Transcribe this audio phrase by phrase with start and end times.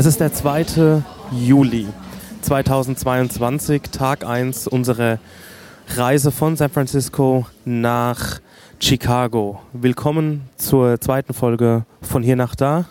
[0.00, 1.02] Es ist der 2.
[1.30, 1.86] Juli
[2.40, 5.18] 2022, Tag 1 unserer
[5.88, 8.40] Reise von San Francisco nach
[8.78, 9.60] Chicago.
[9.74, 12.86] Willkommen zur zweiten Folge von hier nach da.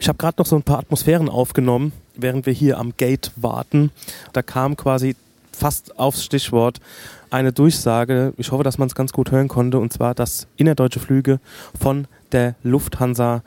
[0.00, 3.92] Ich habe gerade noch so ein paar Atmosphären aufgenommen, während wir hier am Gate warten.
[4.32, 5.14] Da kam quasi
[5.52, 6.80] fast aufs Stichwort
[7.30, 8.32] eine Durchsage.
[8.36, 11.38] Ich hoffe, dass man es ganz gut hören konnte, und zwar, dass innerdeutsche Flüge
[11.80, 13.44] von der Lufthansa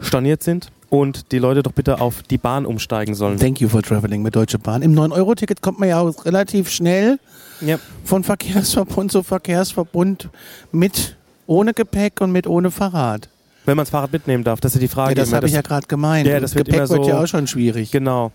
[0.00, 3.38] storniert sind und die Leute doch bitte auf die Bahn umsteigen sollen.
[3.38, 4.82] Thank you for traveling mit Deutsche Bahn.
[4.82, 7.18] Im 9-Euro-Ticket kommt man ja auch relativ schnell
[7.62, 7.78] Ja.
[8.04, 10.28] von Verkehrsverbund zu Verkehrsverbund
[10.70, 13.30] mit ohne Gepäck und mit ohne Fahrrad.
[13.64, 15.12] Wenn man das Fahrrad mitnehmen darf, das ist die Frage.
[15.12, 16.26] Ja, das habe ich ja gerade gemeint.
[16.28, 17.90] Ja, das wird Gepäck immer wird so- ja auch schon schwierig.
[17.90, 18.30] Genau.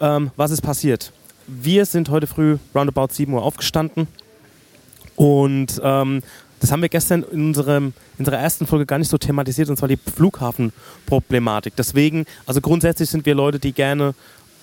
[0.00, 1.10] Ähm, was ist passiert?
[1.48, 4.06] Wir sind heute früh roundabout 7 Uhr aufgestanden
[5.16, 6.22] und ähm,
[6.60, 7.86] das haben wir gestern in, unserem,
[8.18, 11.74] in unserer ersten Folge gar nicht so thematisiert, und zwar die Flughafenproblematik.
[11.76, 14.14] Deswegen, also grundsätzlich sind wir Leute, die gerne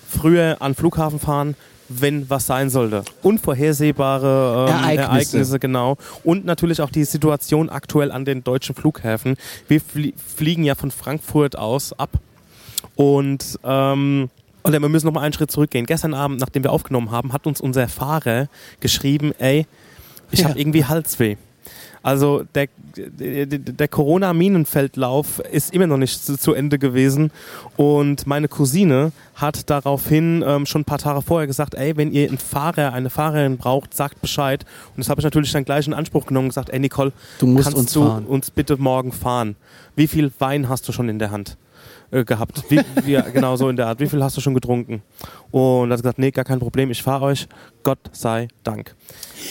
[0.08, 1.54] früher an Flughafen fahren,
[1.88, 3.04] wenn was sein sollte.
[3.22, 5.02] Unvorhersehbare ähm, Ereignisse.
[5.02, 5.58] Ereignisse.
[5.58, 5.96] genau.
[6.24, 9.36] Und natürlich auch die Situation aktuell an den deutschen Flughäfen.
[9.68, 12.10] Wir flie fliegen ja von Frankfurt aus ab
[12.96, 14.30] und ähm,
[14.62, 15.84] oder wir müssen noch mal einen Schritt zurückgehen.
[15.84, 18.48] Gestern Abend, nachdem wir aufgenommen haben, hat uns unser Fahrer
[18.80, 19.66] geschrieben, ey,
[20.30, 20.48] ich Ja.
[20.48, 21.36] habe irgendwie Halsweh.
[22.04, 27.30] Also der, der, Corona-Minenfeldlauf ist immer noch nicht zu, Ende gewesen
[27.76, 32.28] und meine Cousine hat daraufhin ähm, schon ein paar Tage vorher gesagt, ey, wenn ihr
[32.28, 34.66] einen Fahrer, eine Fahrerin braucht, sagt Bescheid.
[34.90, 37.46] Und das habe ich natürlich dann gleich in Anspruch genommen und gesagt, ey Nicole, Du
[37.46, 38.26] musst kannst uns du fahren.
[38.26, 39.56] uns bitte morgen fahren?
[39.96, 41.56] Wie viel Wein hast du schon in der Hand?
[42.10, 42.62] äh, gehabt.
[42.68, 44.00] Wie, wie, genau so in der Art.
[44.00, 45.02] Wie viel hast du schon getrunken?
[45.50, 47.48] Und er hat gesagt, nee, gar kein Problem, ich fahre euch.
[47.82, 48.94] Gott sei Dank.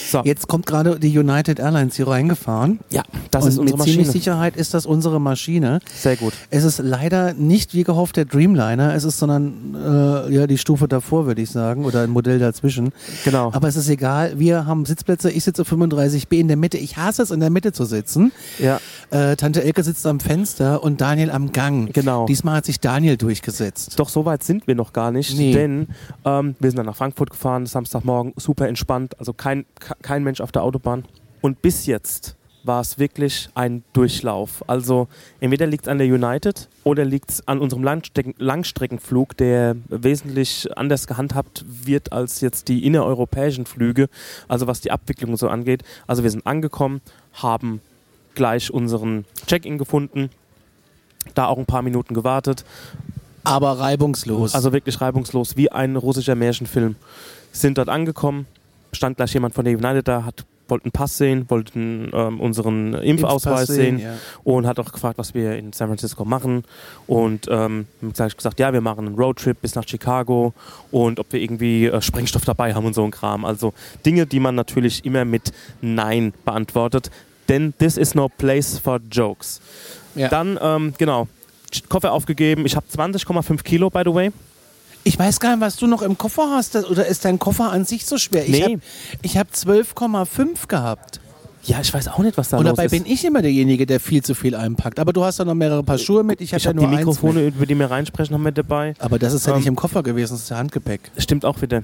[0.10, 2.80] So, Jetzt kommt gerade die United Airlines hier reingefahren.
[2.90, 4.12] ja, das und ist unsere mit ziemlich Maschine.
[4.12, 5.80] Sicherheit ist das unsere Maschine.
[5.96, 6.34] Sehr gut.
[6.50, 10.88] Es ist leider nicht wie gehofft der Dreamliner, es ist sondern äh, ja die Stufe
[10.88, 12.92] davor, würde ich sagen, oder ein Modell dazwischen.
[13.24, 13.52] Genau.
[13.54, 16.78] Aber es ist egal, wir haben Sitzplätze, ich sitze 35b in der Mitte.
[16.80, 18.32] Ich hasse es, in der Mitte zu sitzen.
[18.60, 18.80] ja,
[19.12, 21.94] Äh, Tante Elke sitzt am Fenster und Daniel am Gang.
[21.94, 22.26] Genau.
[22.26, 24.00] Diesmal hat sich Daniel durchgesetzt.
[24.00, 25.54] Doch so weit sind wir noch gar nicht, Nee.
[25.54, 25.88] denn
[26.26, 30.42] ähm, wir sind dann nach Frankfurt gefahren, Samstagmorgen, super entspannt, also kein, ke- kein Mensch
[30.42, 31.06] auf der Autobahn.
[31.42, 34.64] Und bis jetzt war es wirklich ein Durchlauf.
[34.68, 35.10] Also
[35.42, 40.70] entweder liegt es an der United oder liegt es an unserem Langstrecken Langstreckenflug, der wesentlich
[40.78, 44.08] anders gehandhabt wird als jetzt die innereuropäischen Flüge,
[44.48, 45.84] also was die Abwicklung so angeht.
[46.08, 47.02] Also wir sind angekommen,
[47.34, 47.82] haben
[48.34, 50.30] gleich unseren Check-in gefunden,
[51.36, 52.64] da auch ein paar Minuten gewartet,
[53.44, 54.56] Aber reibungslos.
[54.56, 56.96] also wirklich reibungslos, wie ein russischer Märchenfilm.
[57.52, 58.48] Sind dort angekommen,
[58.94, 63.70] stand gleich jemand von der United da, hat wollten Pass sehen, wollten ähm, unseren Impfausweis
[63.70, 64.14] Impfpass sehen, ja.
[64.44, 66.64] und hat auch gefragt, was wir in San Francisco machen.
[67.06, 70.54] Und ähm, gleich gesagt, ja, wir machen einen Roadtrip bis nach Chicago
[70.92, 73.46] und ob wir irgendwie äh, Sprengstoff dabei haben und so ein Kram.
[73.46, 73.74] Also
[74.06, 75.52] Dinge, die man natürlich immer mit
[75.82, 77.12] Nein beantwortet.
[77.50, 79.60] Denn this is no place for jokes.
[80.16, 80.30] Ja.
[80.30, 81.28] Dann, ähm, genau,
[81.90, 82.66] Koffer aufgegeben.
[82.66, 84.32] Ich habe 20,5 Kilo, by the way.
[85.04, 86.76] Ich weiß gar nicht, was du noch im Koffer hast.
[86.76, 88.44] Oder ist dein Koffer an sich so schwer?
[88.46, 88.64] Ich Nee.
[88.64, 88.80] habe
[89.22, 91.20] ich hab 12,5 gehabt.
[91.66, 92.92] Ja, ich weiß auch nicht, was da Und los dabei ist.
[92.92, 95.00] bin ich immer derjenige, der viel zu viel einpackt.
[95.00, 96.42] Aber du hast ja noch mehrere Paar Schuhe mit.
[96.42, 98.96] Ich habe ja habe nur die Mikrofone, über die wir reinsprechen, haben wir dabei.
[99.00, 101.00] Aber das ist ja Ähm, nicht im Koffer gewesen, das ist ja Handgepäck.
[101.18, 101.84] Stimmt auch wieder.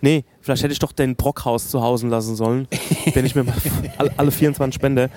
[0.00, 2.66] Nee, vielleicht hätte ich doch den Brockhaus zu Hause lassen sollen,
[3.14, 3.54] wenn ich mir mal
[3.98, 5.08] alle, alle 24 spende.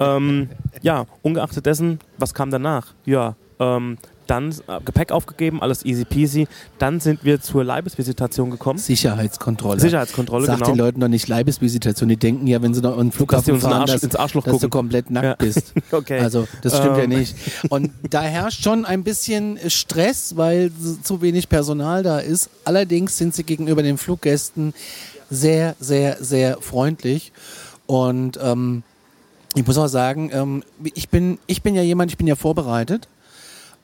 [0.00, 0.48] Ähm,
[0.82, 2.94] ja, ungeachtet dessen, was kam danach?
[3.04, 3.98] Ja, ähm,
[4.28, 6.46] dann äh, Gepäck aufgegeben, alles easy peasy.
[6.78, 8.78] Dann sind wir zur Leibesvisitation gekommen.
[8.78, 9.80] Sicherheitskontrolle.
[9.80, 10.70] Sicherheitskontrolle, Sag genau.
[10.70, 12.08] den Leuten doch nicht Leibesvisitation.
[12.08, 14.58] Die denken ja, wenn sie noch Dass Flughafen den fahren, Arsch, dass, ins Arschloch dass
[14.58, 15.34] du komplett nackt Ja.
[15.34, 15.72] bist.
[15.90, 16.20] Okay.
[16.20, 17.10] Also das stimmt ja Ähm.
[17.10, 17.34] nicht.
[17.70, 20.70] Und da herrscht schon ein bisschen Stress, weil
[21.02, 22.50] zu wenig Personal da ist.
[22.64, 24.74] Allerdings sind sie gegenüber den Fluggästen
[25.30, 27.32] sehr, sehr, sehr freundlich.
[27.86, 28.82] Und ähm,
[29.54, 30.62] ich muss auch sagen, ähm,
[30.94, 33.08] ich, bin, ich bin ja jemand, ich bin ja vorbereitet.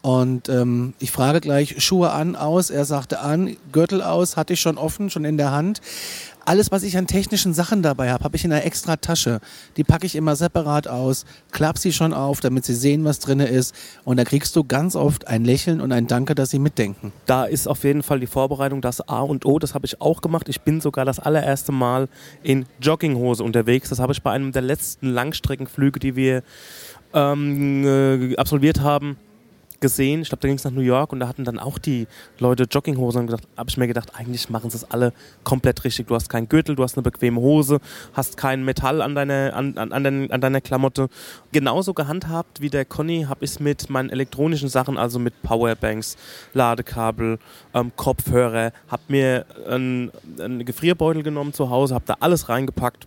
[0.05, 2.69] Und ähm, ich frage gleich Schuhe an, aus.
[2.69, 5.81] Er sagte an, Gürtel aus, hatte ich schon offen, schon in der Hand.
[6.45, 9.41] Alles, was ich an technischen Sachen dabei habe, habe ich in einer extra Tasche.
[9.79, 13.41] Die packe ich immer separat aus, klapp sie schon auf, damit sie sehen, was drin
[13.41, 13.75] ist.
[14.05, 17.11] Und da kriegst du ganz oft ein Lächeln und ein Danke, dass sie mitdenken.
[17.25, 19.59] Da ist auf jeden Fall die Vorbereitung das A und O.
[19.59, 20.51] Das habe ich auch gemacht.
[20.51, 22.11] Ich bin sogar das allererste Mal
[22.43, 23.89] in Jogginghose unterwegs.
[23.89, 26.43] Das habe ich bei einem der letzten Langstreckenflüge, die wir
[27.15, 29.17] ähm, äh, absolviert haben,
[29.81, 30.23] gesehen.
[30.23, 32.07] Ich glaube, da ging es nach New York und da hatten dann auch die
[32.39, 35.13] Leute Jogginghosen und gedacht, habe ich mir gedacht, eigentlich machen sie es alle
[35.45, 36.07] komplett richtig.
[36.07, 37.81] Du hast keinen Gürtel, du hast eine bequeme Hose,
[38.13, 41.09] hast kein Metall an, deine, an, an, an, an deiner Klamotte.
[41.53, 46.17] Genauso gehandhabt wie der Conny habe ich es mit meinen elektronischen Sachen, also mit Powerbanks,
[46.53, 47.39] Ladekabel,
[47.75, 50.11] ähm, Kopfhörer, habe mir einen
[50.65, 53.07] Gefrierbeutel genommen zu Hause, habe da alles reingepackt,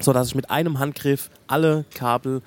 [0.00, 2.42] sodass ich mit einem Handgriff alle Kabel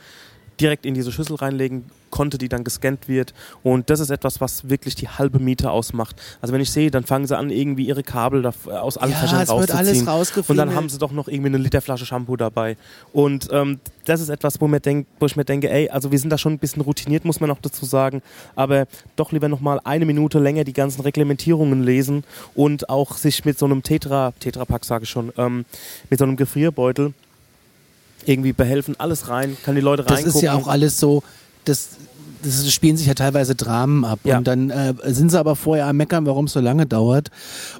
[0.61, 3.33] direkt in diese Schüssel reinlegen konnte, die dann gescannt wird.
[3.63, 6.15] Und das ist etwas, was wirklich die halbe Miete ausmacht.
[6.41, 9.41] Also wenn ich sehe, dann fangen sie an, irgendwie ihre Kabel aus allen Ja, Fächern
[9.41, 10.45] es wird rauszuziehen.
[10.49, 12.77] und dann haben sie doch noch irgendwie eine Literflasche Shampoo dabei.
[13.13, 16.19] Und ähm, das ist etwas, wo, mir denk, wo ich mir denke, ey, also wir
[16.19, 18.21] sind da schon ein bisschen routiniert, muss man noch dazu sagen.
[18.55, 22.23] Aber doch lieber noch mal eine Minute länger die ganzen Reglementierungen lesen
[22.55, 25.65] und auch sich mit so einem Tetra, Tetrapack sage ich schon, ähm,
[26.09, 27.13] mit so einem Gefrierbeutel
[28.25, 30.35] irgendwie behelfen, alles rein, kann die Leute Das reingucken.
[30.37, 31.23] ist ja auch alles so,
[31.65, 31.89] das,
[32.43, 34.19] das spielen sich ja teilweise Dramen ab.
[34.23, 34.37] Ja.
[34.37, 37.29] Und dann äh, sind sie aber vorher am Meckern, warum es so lange dauert.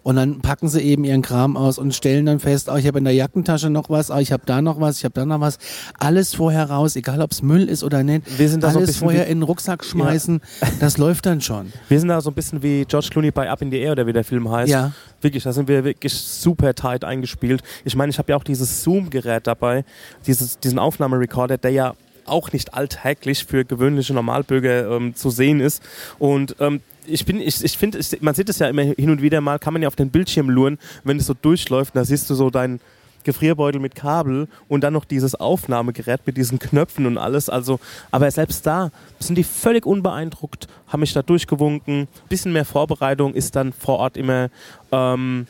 [0.04, 3.00] Und dann packen sie eben ihren Kram aus und stellen dann fest, oh, ich habe
[3.00, 5.40] in der Jackentasche noch was, oh, ich habe da noch was, ich habe da noch
[5.40, 5.58] was.
[6.00, 8.38] Alles vorher raus, egal ob es Müll ist oder nicht.
[8.38, 10.42] Wir sind da so ein Alles bisschen vorher in den Rucksack schmeißen,
[10.80, 11.72] das läuft dann schon.
[11.90, 14.07] Wir sind da so ein bisschen wie George Clooney bei Up in the Air oder
[14.07, 14.72] wie der Film heißt.
[14.72, 14.92] Ja.
[15.22, 17.62] Wirklich, da sind wir wirklich super tight eingespielt.
[17.86, 19.86] Ich meine, ich habe ja auch dieses Zoom-Gerät dabei,
[20.25, 21.94] dieses, diesen Aufnahmerecorder, der ja
[22.25, 25.81] auch nicht alltäglich für gewöhnliche Normalbürger ähm, zu sehen ist.
[26.19, 29.59] Und ähm, ich ich, ich finde, man sieht es ja immer hin und wieder mal,
[29.59, 32.50] kann man ja auf den Bildschirm luren, wenn es so durchläuft, da siehst du so
[32.50, 32.79] deinen
[33.23, 37.50] Gefrierbeutel mit Kabel und dann noch dieses Aufnahmegerät mit diesen Knöpfen und alles.
[37.50, 37.79] Also,
[38.09, 42.07] aber selbst da sind die völlig unbeeindruckt, haben mich da durchgewunken.
[42.29, 44.50] Bisschen mehr Vorbereitung ist dann vor Ort immer
[44.91, 45.47] ähm,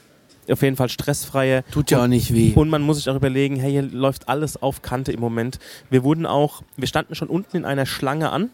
[0.49, 1.63] auf jeden Fall stressfreier.
[1.71, 2.53] Tut ja auch nicht weh.
[2.55, 5.59] Und man muss sich auch überlegen, hey, hier läuft alles auf Kante im Moment.
[5.89, 8.49] Wir wurden auch, wir standen schon unten in einer Schlange an.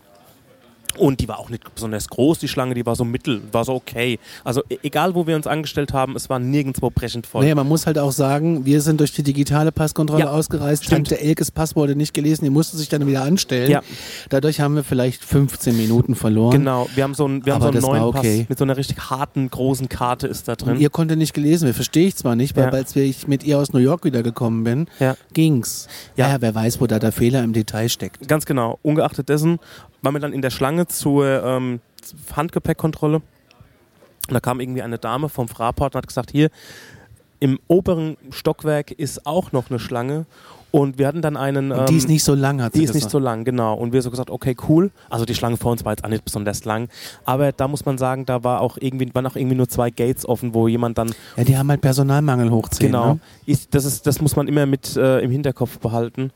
[0.98, 3.74] Und die war auch nicht besonders groß, die Schlange, die war so mittel, war so
[3.76, 4.18] okay.
[4.44, 7.44] Also e- egal, wo wir uns angestellt haben, es war nirgendwo brechend voll.
[7.44, 10.86] Naja, man muss halt auch sagen, wir sind durch die digitale Passkontrolle Ja, ausgereist.
[10.86, 11.10] stimmt.
[11.10, 13.70] Tante Elkes Pass wurde nicht gelesen, die musste sich dann wieder anstellen.
[13.70, 13.82] Ja.
[14.30, 16.52] Dadurch haben wir vielleicht 15 Minuten verloren.
[16.58, 18.40] Genau, wir haben so einen, wir haben Aber so einen neuen okay.
[18.42, 20.80] Pass mit so einer richtig harten, großen Karte ist da Und drin.
[20.80, 22.70] ihr konntet nicht gelesen werden, verstehe ich zwar nicht, weil Ja.
[22.72, 25.16] als wir- ich mit ihr aus New York wiedergekommen bin, Ja.
[25.34, 25.88] ging's.
[26.16, 26.30] Ja.
[26.30, 26.38] Ja.
[26.42, 28.28] wer weiß, wo da der Fehler im Detail steckt.
[28.28, 28.80] Ganz genau.
[28.82, 29.60] Ungeachtet dessen
[30.08, 31.82] waren wir dann in der Schlange zur ähm,
[32.34, 33.18] Handgepäckkontrolle.
[33.18, 36.50] Und da kam irgendwie eine Dame vom Fraport und hat gesagt, hier
[37.42, 40.26] im oberen Stockwerk ist auch noch eine Schlange.
[40.72, 41.74] Und wir hatten dann einen...
[41.74, 43.74] Und die ähm, ist nicht so lang, hat sie Die ist nicht so lang, genau.
[43.74, 44.92] Und wir so gesagt, okay, cool.
[45.10, 46.88] Also die Schlange vor uns war jetzt auch nicht besonders lang.
[47.26, 50.26] Aber da muss man sagen, da war auch irgendwie, waren auch irgendwie nur zwei Gates
[50.26, 52.94] offen, wo jemand dann Ja, die haben halt Personalmangel hochziehen.
[52.94, 53.16] Genau.
[53.16, 53.20] Ne?
[53.46, 56.32] Ist, das, ist, das muss man immer mit äh, im Hinterkopf behalten.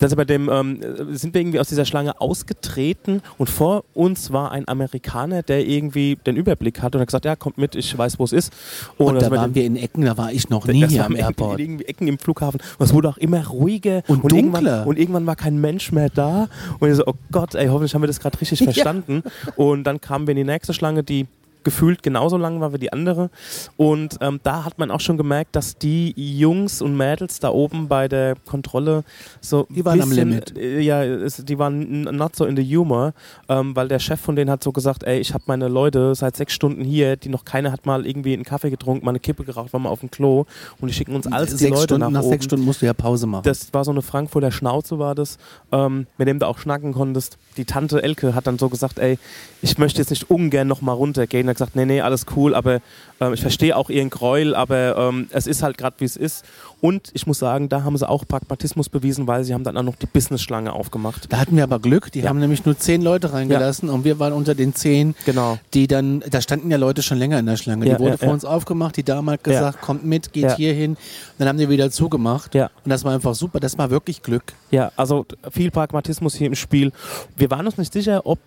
[0.00, 3.84] Das ist bei dem, ähm, äh, sind wir irgendwie aus dieser Schlange ausgetreten und vor
[3.94, 7.74] uns war ein Amerikaner, der irgendwie den Überblick hatte und hat gesagt, ja, kommt mit,
[7.76, 8.52] ich weiß, wo es ist.
[8.98, 11.04] Und das da war waren dem- wir in Ecken, da war ich noch nie hier
[11.04, 11.60] am in- Airport.
[11.60, 12.60] In irgendwie Ecken im Flughafen.
[12.78, 14.02] Und es wurde auch immer ruhiger.
[14.08, 14.86] Und irgendwann, dunkler.
[14.86, 16.48] und irgendwann war kein Mensch mehr da.
[16.80, 18.64] Und ich so, oh Gott, ey, hoffentlich haben wir das gerade richtig Ja.
[18.66, 19.22] verstanden.
[19.56, 21.26] Und dann kamen wir in die nächste Schlange, die
[21.64, 23.30] gefühlt genauso lang war wie die andere.
[23.76, 27.88] Und ähm, da hat man auch schon gemerkt, dass die Jungs und Mädels da oben
[27.88, 29.04] bei der Kontrolle
[29.40, 30.56] so Die waren am bisschen, Limit.
[30.58, 33.12] äh, Ja, es, die waren not so in the humor,
[33.48, 36.36] ähm, weil der Chef von denen hat so gesagt, ey, ich habe meine Leute seit
[36.36, 39.44] sechs Stunden hier, die noch keiner hat mal irgendwie einen Kaffee getrunken, mal eine Kippe
[39.44, 40.44] geraucht, war mal auf dem Klo
[40.80, 42.30] und die schicken uns alles die sechs Leute Stunden, nach, nach oben.
[42.30, 43.44] sechs Stunden musst du ja Pause machen.
[43.44, 45.38] Das war so eine Frankfurter Schnauze war das,
[45.72, 47.38] ähm, mit dem du auch schnacken konntest.
[47.56, 49.18] Die Tante Elke hat dann so gesagt, ey,
[49.62, 51.46] ich möchte jetzt nicht ungern noch mal runtergehen.
[51.54, 52.80] Hat gesagt, nee, nee, alles cool, aber
[53.20, 56.44] ähm, ich verstehe auch ihren Gräuel, aber ähm, es ist halt gerade, wie es ist.
[56.80, 59.82] Und ich muss sagen, da haben sie auch Pragmatismus bewiesen, weil sie haben dann auch
[59.82, 61.32] noch die Business-Schlange aufgemacht.
[61.32, 62.28] da hatten wir aber Glück, die Ja.
[62.28, 65.58] haben nämlich nur zehn Leute reingelassen und wir waren unter den zehn, Genau.
[65.72, 67.86] die dann, da standen ja Leute schon länger in der Schlange.
[67.86, 68.34] Ja, die wurde ja, vor ja.
[68.34, 70.56] uns aufgemacht, die Dame hat gesagt, kommt mit, geht Ja.
[70.56, 70.96] hier hin.
[71.38, 72.54] Dann haben die wieder zugemacht.
[72.54, 72.70] Ja.
[72.84, 74.44] Und das war einfach super, das war wirklich Glück.
[74.70, 76.92] Ja, also viel Pragmatismus hier im Spiel.
[77.36, 78.38] Wir waren uns nicht sicher, ob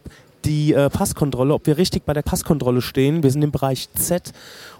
[0.46, 3.24] die äh, Passkontrolle, ob wir richtig bei der Passkontrolle stehen.
[3.24, 4.32] Wir sind im Bereich Z.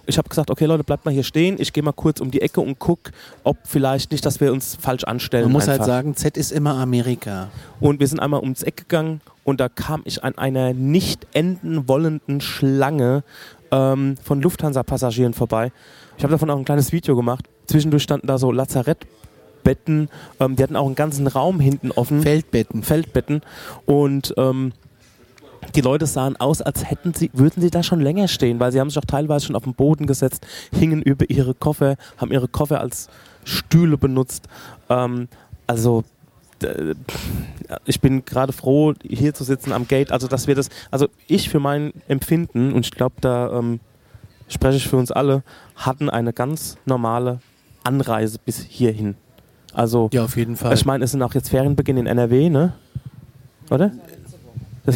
[0.06, 1.56] Ich habe gesagt, okay Leute, bleibt mal hier stehen.
[1.58, 3.10] Ich gehe mal kurz um die Ecke und guck,
[3.44, 5.44] ob vielleicht nicht, dass wir uns falsch anstellen.
[5.44, 5.80] Man muss einfach.
[5.80, 7.48] halt sagen, Z ist immer Amerika.
[7.80, 11.88] Und wir sind einmal ums Eck gegangen und da kam ich an einer nicht enden
[11.88, 13.22] wollenden Schlange
[13.70, 15.72] ähm, von Lufthansa-Passagieren vorbei.
[16.16, 17.44] Ich habe davon auch ein kleines Video gemacht.
[17.66, 20.08] Zwischendurch standen da so Lazarettbetten.
[20.40, 22.22] Ähm, die hatten auch einen ganzen Raum hinten offen.
[22.22, 22.82] Feldbetten.
[22.82, 23.42] Feldbetten.
[23.86, 24.72] Und ähm,
[25.74, 28.80] die Leute sahen aus, als hätten sie, würden sie da schon länger stehen, weil sie
[28.80, 32.48] haben sich auch teilweise schon auf den Boden gesetzt, hingen über ihre Koffer, haben ihre
[32.48, 33.08] Koffer als
[33.44, 34.48] Stühle benutzt.
[34.88, 35.28] Ähm,
[35.66, 36.04] also
[36.62, 36.94] äh,
[37.84, 40.12] ich bin gerade froh, hier zu sitzen am Gate.
[40.12, 43.80] Also dass wir das, also ich für mein Empfinden und ich glaube, da ähm,
[44.48, 45.42] spreche ich für uns alle,
[45.76, 47.40] hatten eine ganz normale
[47.84, 49.14] Anreise bis hierhin.
[49.72, 50.74] Also Ja, auf jeden Fall.
[50.74, 52.72] ich meine, es sind auch jetzt Ferienbeginn in NRW, ne?
[53.70, 53.92] Oder?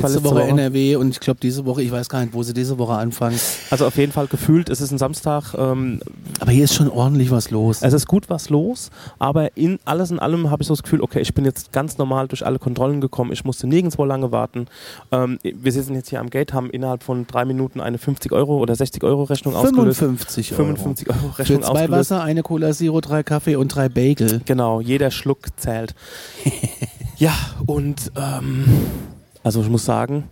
[0.01, 2.55] Das letzte, Woche, NRW und ich glaube diese Woche, ich weiß gar nicht, wo sie
[2.55, 3.39] diese Woche anfangen.
[3.71, 5.55] Also auf jeden Fall gefühlt, es ist ein Samstag.
[5.57, 6.01] Ähm,
[6.41, 7.83] aber hier ist schon ordentlich was los.
[7.83, 11.01] Es ist gut was los, aber in alles in allem habe ich so das Gefühl,
[11.01, 14.67] okay, ich bin jetzt ganz normal durch alle Kontrollen gekommen, ich musste nirgendwo lange warten.
[15.11, 18.59] Ähm, wir sitzen jetzt hier am Gate, haben innerhalb von drei Minuten eine 50 Euro
[18.59, 20.59] oder 60 Euro Rechnung 55 ausgelöst.
[20.59, 20.67] Euro.
[20.75, 21.91] 55 Euro Rechnung Für zwei ausgelöst.
[21.91, 24.41] Wasser, eine Cola Zero, drei Kaffee und drei Bagel.
[24.45, 25.95] Genau, jeder Schluck zählt.
[27.17, 27.33] ja,
[27.67, 28.65] und ähm,
[29.43, 30.29] also ich muss sagen,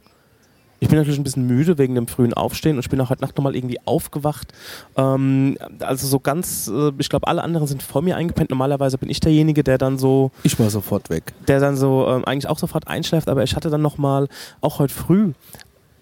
[0.83, 3.21] ich bin natürlich ein bisschen müde wegen dem frühen Aufstehen und ich bin auch heute
[3.21, 4.53] Nacht nochmal irgendwie aufgewacht.
[4.97, 8.49] Ähm, also so ganz, äh, ich glaube, alle anderen sind vor mir eingepennt.
[8.49, 10.31] Normalerweise bin ich derjenige, der dann so.
[10.43, 11.35] Ich war sofort weg.
[11.47, 14.29] Der dann so ähm, eigentlich auch sofort einschläft, aber ich hatte dann nochmal,
[14.63, 15.33] auch heute früh,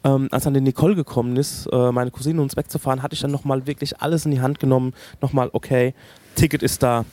[0.04, 3.32] ähm, als dann die Nicole gekommen ist, äh, meine Cousine uns wegzufahren, hatte ich dann
[3.32, 4.94] nochmal wirklich alles in die Hand genommen.
[5.20, 5.92] Nochmal, okay,
[6.36, 7.04] Ticket ist da.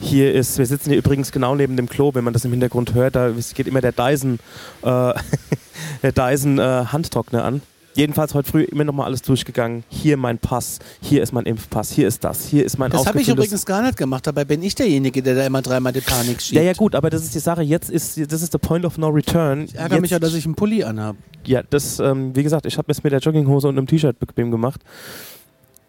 [0.00, 2.94] Hier ist, wir sitzen hier übrigens genau neben dem Klo, wenn man das im Hintergrund
[2.94, 4.38] hört, da geht immer der Dyson,
[4.82, 5.14] äh,
[6.02, 7.62] der Dyson äh, Handtrockner an.
[7.96, 9.84] Jedenfalls heute früh immer nochmal alles durchgegangen.
[9.88, 13.20] Hier mein Pass, hier ist mein Impfpass, hier ist das, hier ist mein Das habe
[13.20, 16.42] ich übrigens gar nicht gemacht, dabei bin ich derjenige, der da immer dreimal die Panik
[16.42, 16.56] schiebt.
[16.56, 17.62] Ja, ja, gut, aber das ist die Sache.
[17.62, 19.66] Jetzt ist, das ist the point of no return.
[19.66, 21.18] Ich ärgere mich ja, Jetzt- dass ich einen Pulli anhabe.
[21.44, 24.50] Ja, das, ähm, wie gesagt, ich habe es mit der Jogginghose und einem T-Shirt bequem
[24.50, 24.80] gemacht.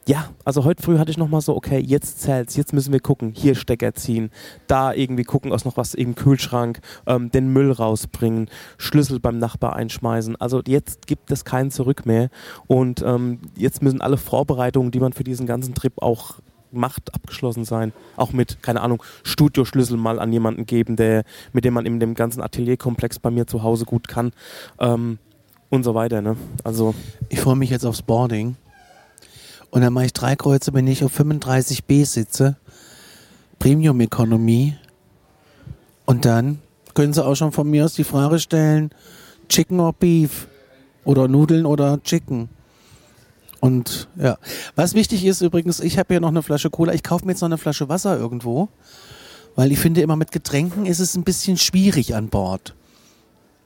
[0.07, 3.33] Ja, also heute früh hatte ich nochmal so, okay, jetzt zählt's, jetzt müssen wir gucken,
[3.35, 4.29] hier Stecker ziehen,
[4.67, 8.47] da irgendwie gucken, aus noch was im Kühlschrank, ähm, den Müll rausbringen,
[8.77, 10.35] Schlüssel beim Nachbar einschmeißen.
[10.39, 12.29] Also jetzt gibt es kein Zurück mehr
[12.67, 16.35] und ähm, jetzt müssen alle Vorbereitungen, die man für diesen ganzen Trip auch
[16.71, 17.91] macht, abgeschlossen sein.
[18.15, 22.13] Auch mit, keine Ahnung, Studioschlüssel mal an jemanden geben, der, mit dem man in dem
[22.13, 24.33] ganzen Atelierkomplex bei mir zu Hause gut kann.
[24.79, 25.17] Ähm,
[25.69, 26.38] und so weiter, ne?
[26.63, 26.93] Also,
[27.29, 28.55] Ich freue mich jetzt aufs Boarding.
[29.72, 32.57] Und dann mache ich drei Kreuze, wenn ich auf 35b sitze.
[33.60, 34.75] Premium Economy.
[36.05, 36.60] Und dann
[36.93, 38.91] können sie auch schon von mir aus die Frage stellen,
[39.50, 40.48] Chicken or Beef?
[41.03, 42.50] Oder Nudeln oder Chicken?
[43.60, 44.38] Und ja,
[44.75, 46.93] was wichtig ist übrigens, ich habe hier noch eine Flasche Cola.
[46.93, 48.69] Ich kaufe mir jetzt noch eine Flasche Wasser irgendwo,
[49.55, 52.75] weil ich finde immer mit Getränken ist es ein bisschen schwierig an Bord.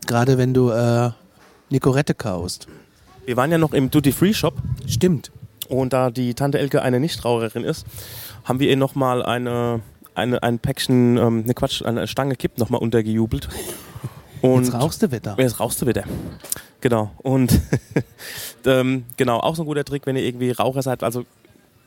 [0.07, 1.11] Gerade wenn du äh,
[1.69, 2.67] Nicorette kaust.
[3.25, 4.53] wir waren ja noch im Duty-Free-Shop
[4.87, 5.31] Stimmt.
[5.69, 7.85] Und da die Tante Elke eine Nichtraucherin ist,
[8.43, 9.81] haben wir ihr nochmal eine,
[10.15, 13.47] eine, ein Päckchen, ähm, ne Quatsch, eine Stange Kipp nochmal untergejubelt.
[14.41, 15.35] Und Jetzt rauchst du wieder.
[15.37, 16.05] Jetzt rauchst du wieder.
[16.79, 17.11] Genau.
[17.17, 17.59] Und
[18.65, 21.25] ähm, genau, auch so ein guter Trick, wenn ihr irgendwie Raucher seid, also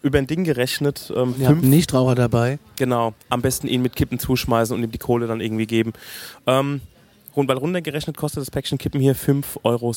[0.03, 2.59] über ein Ding gerechnet, ähm, haben fünf Nichtraucher dabei.
[2.77, 5.95] Genau, am besten ihn mit Kippen zuschmeißen und ihm die Kohle dann irgendwie geben.
[6.47, 6.83] Ähm,
[7.35, 9.93] weil runtergerechnet kostet das Päckchen Kippen hier 5,60 Euro.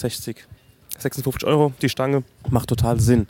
[0.97, 3.27] 56 Euro die Stange, macht total Sinn.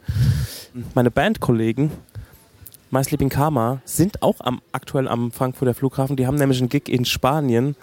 [0.93, 1.91] Meine Bandkollegen,
[2.91, 6.15] My Sleeping Karma, sind auch am, aktuell am Frankfurter Flughafen.
[6.15, 7.75] Die haben nämlich einen Gig in Spanien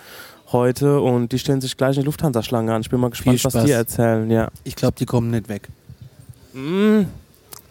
[0.52, 2.82] heute und die stellen sich gleich eine Lufthansa-Schlange an.
[2.82, 4.30] Ich bin mal gespannt, was die erzählen.
[4.30, 4.48] Ja.
[4.64, 5.68] Ich glaube, die kommen nicht weg.
[6.52, 7.02] Mm,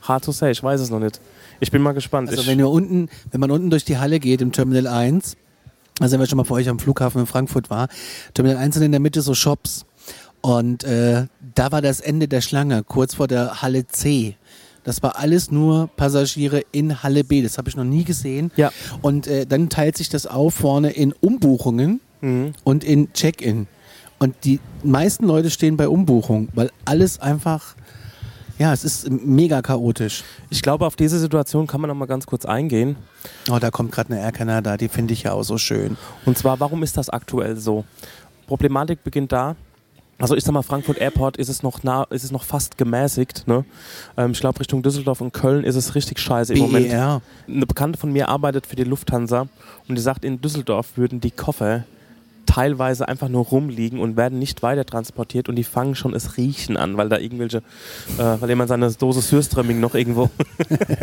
[0.02, 1.22] hard to say, ich weiß es noch nicht.
[1.60, 2.30] Ich bin mal gespannt.
[2.30, 5.38] Also ich, wenn ihr unten, wenn man unten durch die Halle geht im Terminal 1,
[6.00, 7.88] also wenn wir schon mal vor euch am Flughafen in Frankfurt war,
[8.34, 9.86] Terminal 1 sind in der Mitte so Shops.
[10.42, 14.36] Und äh, da war das Ende der Schlange, kurz vor der Halle C.
[14.84, 17.44] Das war alles nur Passagiere in Halle B.
[17.44, 18.52] Das habe ich noch nie gesehen.
[18.56, 18.72] Ja.
[19.04, 22.54] Und äh, dann teilt sich das auf vorne in Umbuchungen Mhm.
[22.64, 23.66] und in Check-in.
[24.20, 27.76] Und die meisten Leute stehen bei Umbuchung, weil alles einfach,
[28.60, 30.24] ja, es ist mega chaotisch.
[30.52, 32.96] ich glaube, auf diese Situation kann man noch mal ganz kurz eingehen.
[33.50, 35.98] Oh, da kommt gerade eine Air Canada, die finde ich ja auch so schön.
[36.26, 37.86] Und zwar, warum ist das aktuell so?
[38.46, 39.56] Problematik beginnt da.
[40.22, 43.48] Also ich sag mal, Frankfurt Airport ist es noch nah, ist es noch fast gemäßigt.
[43.48, 43.66] Ne?
[44.18, 46.90] Ähm, ich glaube, Richtung Düsseldorf und Köln ist es richtig scheiße im Moment.
[46.90, 47.22] BER.
[47.48, 49.48] Eine Bekannte von mir arbeitet für die Lufthansa
[49.88, 51.84] und die sagt, in Düsseldorf würden die Koffer
[52.46, 56.76] teilweise einfach nur rumliegen und werden nicht weiter transportiert und die fangen schon es Riechen
[56.76, 57.60] an, weil da irgendwelche,
[58.18, 60.30] äh, weil jemand seine Dose Sürströmming noch irgendwo.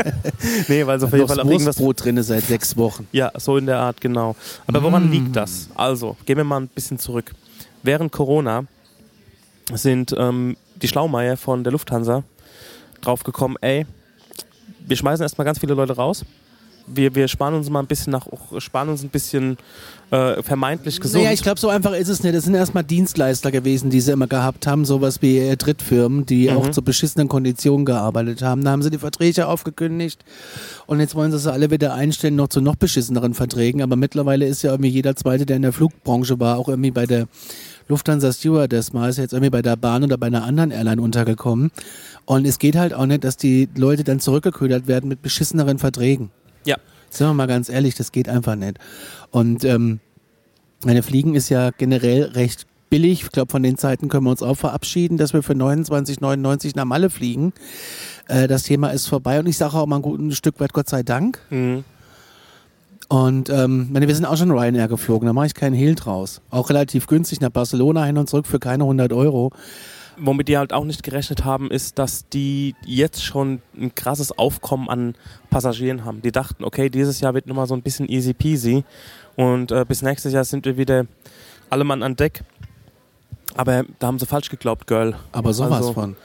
[0.69, 3.07] nee, weil so auf jeden Fall auch irgendwas Brot drin seit sechs Wochen.
[3.13, 4.37] ja, so in der Art, genau.
[4.67, 5.71] Aber woran liegt das?
[5.75, 7.35] Also, gehen wir mal ein bisschen zurück.
[7.83, 8.65] Während Corona
[9.75, 12.23] sind ähm, die Schlaumeier von der Lufthansa
[13.01, 13.87] draufgekommen, ey,
[14.87, 16.25] wir schmeißen erstmal ganz viele Leute raus.
[16.91, 18.27] Wir, wir sparen uns mal ein bisschen nach,
[18.59, 19.59] sparen uns ein bisschen
[20.11, 21.23] äh, vermeintlich gesund.
[21.23, 22.35] Naja, ich glaube, so einfach ist es nicht.
[22.35, 26.49] Das sind erstmal Dienstleister gewesen, die sie immer gehabt haben, sowas wie äh, Drittfirmen, die
[26.49, 26.57] Mhm.
[26.57, 28.65] auch zu beschissenen Konditionen gearbeitet haben.
[28.65, 30.25] Da haben sie die Verträge aufgekündigt
[30.87, 33.83] und jetzt wollen sie sie alle wieder einstellen, noch zu noch beschisseneren Verträgen.
[33.83, 37.05] Aber mittlerweile ist ja irgendwie jeder Zweite, der in der Flugbranche war, auch irgendwie bei
[37.05, 37.29] der
[37.89, 41.71] Lufthansa Stewardess mal, ist jetzt irgendwie bei der Bahn oder bei einer anderen Airline untergekommen.
[42.25, 46.31] Und es geht halt auch nicht, dass die Leute dann zurückgeködert werden mit beschisseneren Verträgen.
[46.65, 46.77] ja.
[47.11, 48.79] Sind wir mal ganz ehrlich, das geht einfach nicht.
[49.31, 50.01] Und ähm,
[50.85, 53.23] meine Fliegen ist ja generell recht billig.
[53.23, 56.85] Ich glaube, von den Zeiten können wir uns auch verabschieden, dass wir für 29,99 nach
[56.85, 57.53] Malle fliegen.
[58.29, 60.89] Äh, das Thema ist vorbei und ich sage auch mal ein gutes Stück weit Gott
[60.89, 61.39] sei Dank.
[61.51, 61.85] Mhm.
[63.09, 66.43] Und ähm, meine, wir sind auch schon Ryanair geflogen, da mache ich keinen Hehl draus.
[66.51, 69.51] Auch relativ günstig nach Barcelona hin und zurück für keine 100 Euro.
[70.21, 74.89] Womit die halt auch nicht gerechnet haben, ist, dass die jetzt schon ein krasses Aufkommen
[74.91, 75.15] an
[75.49, 76.23] Passagieren haben.
[76.23, 78.85] Die dachten, okay, dieses Jahr wird nochmal so ein bisschen easy peasy
[79.37, 81.07] und äh, bis nächstes Jahr sind wir wieder
[81.71, 82.43] alle Mann an Deck.
[83.55, 85.15] Aber da haben sie falsch geglaubt, Girl.
[85.33, 86.17] Aber sowas Also, von.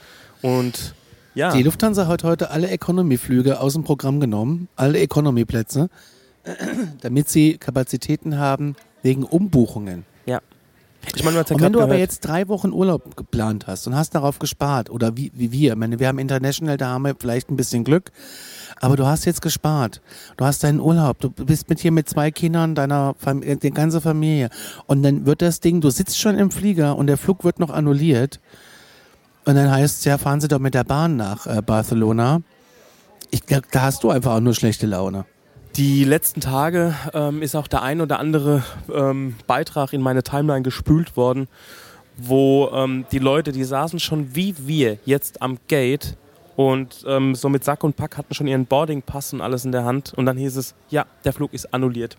[0.42, 0.94] Und
[1.34, 5.88] ja, Die Lufthansa hat heute alle Economy-Flüge aus dem Programm genommen, alle Economy-Plätze,
[7.00, 10.04] damit sie Kapazitäten haben wegen Umbuchungen.
[10.26, 10.40] ja.
[11.14, 12.00] Ich meine, Und wenn du aber gehört.
[12.00, 15.78] jetzt drei Wochen Urlaub geplant hast und hast darauf gespart, oder wie, wie wir, ich
[15.78, 18.10] meine, wir haben International, da haben wir vielleicht ein bisschen Glück,
[18.80, 20.00] aber du hast jetzt gespart.
[20.38, 24.00] Du hast deinen Urlaub, du bist mit hier mit zwei Kindern, deiner Familie, die ganze
[24.00, 24.48] Familie.
[24.86, 27.70] Und dann wird das Ding, du sitzt schon im Flieger und der Flug wird noch
[27.70, 28.40] annulliert.
[29.44, 32.40] Und dann heißt es, ja, fahren Sie doch mit der Bahn nach äh, Barcelona.
[33.30, 35.26] Ich glaube, da hast du einfach auch nur schlechte Laune.
[35.76, 38.62] Die letzten Tage ähm, ist auch der ein oder andere
[38.94, 41.48] ähm, Beitrag in meine Timeline gespült worden,
[42.16, 46.16] wo ähm, die Leute, die saßen schon wie wir jetzt am Gate
[46.54, 49.84] und ähm, so mit Sack und Pack hatten schon ihren Boardingpass und alles in der
[49.84, 52.18] Hand und dann hieß es, ja, der Flug ist annulliert.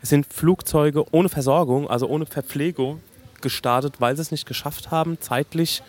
[0.00, 3.02] Es sind Flugzeuge ohne Versorgung, also ohne Verpflegung
[3.42, 5.82] gestartet, weil sie es nicht geschafft haben, zeitlich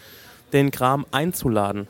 [0.52, 1.88] den Kram einzuladen.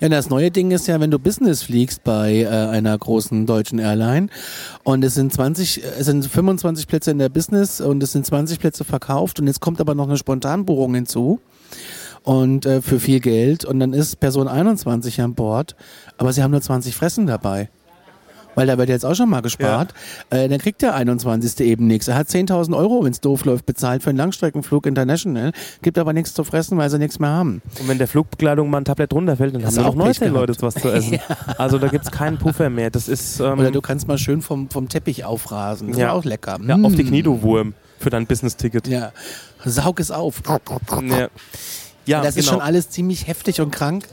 [0.00, 3.78] Ja, das neue Ding ist ja, wenn du Business fliegst bei äh, einer großen deutschen
[3.78, 4.28] Airline
[4.84, 8.26] und es sind 20, äh, es sind 25 Plätze in der Business und es sind
[8.26, 11.40] 20 Plätze verkauft und jetzt kommt aber noch eine Spontanbuchung hinzu
[12.24, 15.76] und äh, für viel Geld und dann ist Person 21 an Bord,
[16.18, 17.68] aber sie haben nur 20 Fressen dabei.
[18.54, 19.94] Weil da wird jetzt auch schon mal gespart.
[20.30, 21.60] Äh, dann kriegt der 21.
[21.60, 22.08] eben nichts.
[22.08, 26.12] Er hat 10.000 Euro, wenn es doof läuft, bezahlt für einen Langstreckenflug international, gibt aber
[26.12, 27.62] nichts zu fressen, weil sie nichts mehr haben.
[27.80, 30.48] Und wenn der Flugbekleidung mal ein Tablett runterfällt, dann Hast haben auch Pech 19 gehabt.
[30.48, 31.18] Leute was zu essen.
[31.58, 32.90] Also da gibt es keinen Puffer mehr.
[32.90, 35.88] Das ist ähm, Oder du kannst mal schön vom, vom Teppich aufrasen.
[35.88, 36.06] Das Ja.
[36.08, 36.58] ist auch lecker.
[36.66, 37.08] ja, auf die Mm.
[37.08, 38.86] Knie, du Wurm, für dein Business-Ticket.
[38.88, 39.12] Ja.
[39.64, 40.42] Saug es auf.
[40.46, 41.28] Ja,
[42.04, 42.58] ja das ist genau.
[42.58, 44.04] schon alles ziemlich heftig und krank.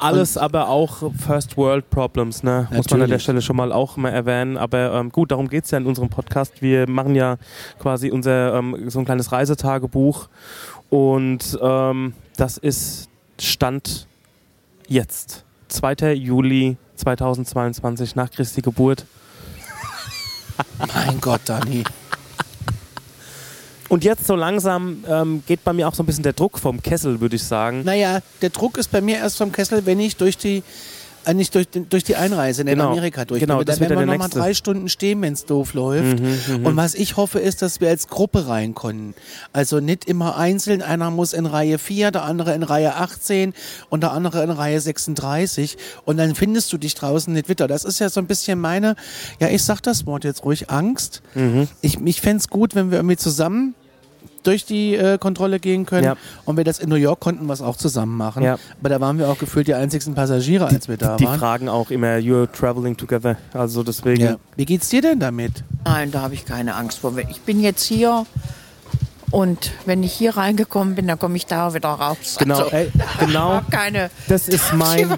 [0.00, 2.68] Alles aber auch First World Problems, ne?
[2.70, 3.18] Muss man an der.
[3.18, 4.56] Stelle schon mal auch mal erwähnen.
[4.56, 6.62] Aber ähm, gut, darum geht's ja in unserem Podcast.
[6.62, 7.36] Wir machen ja
[7.78, 10.28] quasi unser ähm, so ein kleines Reisetagebuch.
[10.88, 13.08] Und ähm, das ist
[13.38, 14.06] Stand
[14.88, 15.44] jetzt.
[15.68, 16.14] 2.
[16.14, 19.04] Juli 2022 nach Christi Geburt.
[20.94, 21.84] Mein Gott, Dani.
[23.90, 26.80] Und jetzt so langsam ähm, geht bei mir auch so ein bisschen der Druck vom
[26.82, 27.82] Kessel, würde ich sagen.
[27.84, 30.62] Naja, der Druck ist bei mir erst vom Kessel, wenn ich durch die
[31.26, 32.92] äh, nicht durch, durch die Einreise in Genau.
[32.92, 36.18] Amerika durch Genau, Da werden wir nochmal drei Stunden stehen, wenn es doof läuft.
[36.18, 39.12] Mhm, Und was ich hoffe, ist, dass wir als Gruppe rein können.
[39.52, 40.80] Also nicht immer einzeln.
[40.80, 43.52] Einer muss in Reihe 4, der andere in Reihe 18
[43.90, 45.76] und der andere in Reihe 36.
[46.06, 47.66] Und dann findest du dich draußen nicht wieder.
[47.68, 48.94] Das ist ja so ein bisschen meine,
[49.40, 51.20] ja, ich sag das Wort jetzt ruhig, Angst.
[51.34, 51.68] Mhm.
[51.82, 53.74] Ich, ich fänd's gut, wenn wir irgendwie zusammen
[54.42, 56.04] durch die äh, Kontrolle gehen können.
[56.04, 56.16] Ja.
[56.44, 58.42] Und wir das in New York konnten wir es auch zusammen machen.
[58.42, 58.58] Ja.
[58.80, 61.38] Aber da waren wir auch gefühlt die einzigsten Passagiere, als wir da Die waren.
[61.38, 63.36] fragen auch immer, you're traveling together.
[63.52, 64.22] Also deswegen.
[64.22, 64.36] Ja.
[64.56, 65.62] Wie geht's dir denn damit?
[65.84, 67.12] Nein, da habe ich keine Angst vor.
[67.28, 68.24] Ich bin jetzt hier
[69.30, 72.36] und wenn ich hier reingekommen bin, dann komme ich da wieder raus.
[72.38, 73.60] Genau, Also, ey, genau.
[73.70, 74.10] keine.
[74.28, 75.08] Das ist mein-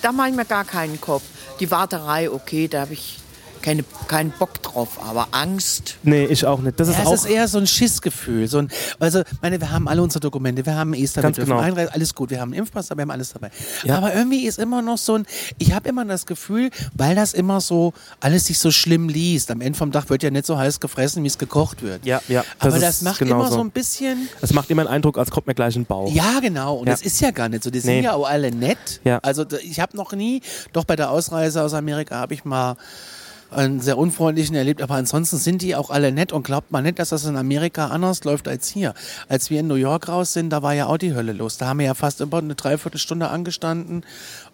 [0.00, 1.22] da mache ich mir gar keinen Kopf.
[1.60, 3.18] Die Warterei, okay, da habe ich
[3.62, 5.96] keine, keinen Bock drauf, aber Angst.
[6.02, 6.78] Nee, ich auch nicht.
[6.78, 7.12] Das ist Ja, auch.
[7.14, 8.48] es ist eher so ein Schissgefühl.
[8.48, 11.56] So ein, also, meine, wir haben alle unsere Dokumente, wir haben Esther, Ganz wir dürfen
[11.56, 11.66] genau.
[11.66, 13.50] einreisen, alles gut, wir haben einen Impfpass, wir haben alles dabei.
[13.84, 13.96] Ja.
[13.98, 15.26] Aber irgendwie ist immer noch so ein,
[15.58, 19.50] ich habe immer das Gefühl, weil das immer so, alles sich so schlimm liest.
[19.50, 22.04] Am Ende vom Tag wird ja nicht so heiß gefressen, wie es gekocht wird.
[22.04, 23.46] Ja, ja, das Aber das macht genauso.
[23.46, 26.12] immer so ein bisschen, es macht immer einen Eindruck, als kommt mir gleich ein Bauch.
[26.12, 26.76] Ja, genau.
[26.76, 26.92] Und Ja.
[26.94, 27.70] das ist ja gar nicht so.
[27.70, 28.02] Die sind Nee.
[28.02, 29.00] ja auch alle nett.
[29.04, 29.18] Ja.
[29.22, 32.76] Also ich habe noch nie, doch bei der Ausreise aus Amerika habe ich mal
[33.52, 36.98] einen sehr unfreundlichen erlebt, aber ansonsten sind die auch alle nett und glaubt man nicht,
[36.98, 38.94] dass das in Amerika anders läuft als hier.
[39.28, 41.58] Als wir in New York raus sind, da war ja auch die Hölle los.
[41.58, 44.04] Da haben wir ja fast immer eine Dreiviertelstunde angestanden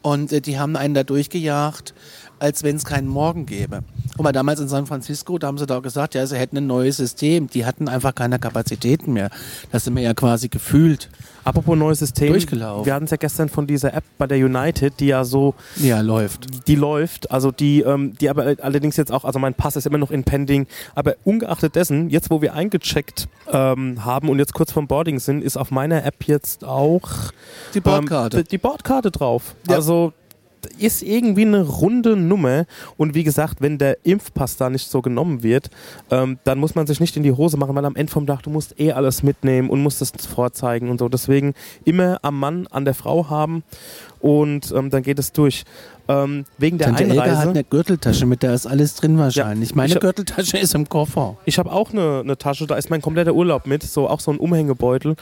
[0.02, 1.94] und äh, die haben einen da durchgejagt,
[2.40, 3.80] als wenn es keinen Morgen gäbe.
[4.16, 6.66] Guck mal, damals in San Francisco, da haben sie da gesagt, ja, sie hätten ein
[6.66, 7.48] neues System.
[7.48, 9.30] Die hatten einfach keine Kapazitäten mehr.
[9.70, 11.08] Das sind wir ja quasi gefühlt.
[11.44, 12.32] Apropos neues System.
[12.32, 12.84] Durchgelaufen.
[12.84, 16.00] Wir hatten es ja gestern von dieser App bei der United, die ja so Ja,
[16.00, 16.66] läuft.
[16.66, 19.98] die läuft, also die, ähm, die aber allerdings jetzt auch, also mein Pass ist immer
[19.98, 24.72] noch in Pending, aber ungeachtet dessen, jetzt wo wir eingecheckt ähm, haben und jetzt kurz
[24.72, 27.08] vom Boarding sind, ist auf meiner App jetzt auch
[27.72, 28.38] Die Bordkarte.
[28.38, 29.54] ähm, die, die Bordkarte drauf.
[29.68, 29.76] Ja.
[29.76, 30.12] Also
[30.78, 32.66] ist irgendwie eine runde Nummer
[32.96, 35.70] und wie gesagt, wenn der Impfpass da nicht so genommen wird,
[36.10, 38.42] ähm, dann muss man sich nicht in die Hose machen, weil am Ende vom Tag
[38.42, 41.08] du musst eh alles mitnehmen und musst es vorzeigen und so.
[41.08, 43.62] Deswegen immer am Mann, an der Frau haben
[44.20, 45.64] und ähm, dann geht es durch.
[46.10, 47.50] Ähm, wegen der Tante Elke hat Einreise.
[47.50, 49.70] eine Gürteltasche, mit der ist alles drin wahrscheinlich.
[49.70, 51.36] ich Meine hab- Gürteltasche ist im Koffer.
[51.44, 54.30] Ich habe auch eine, eine Tasche, da ist mein kompletter Urlaub mit, so auch so
[54.30, 55.16] ein Umhängebeutel.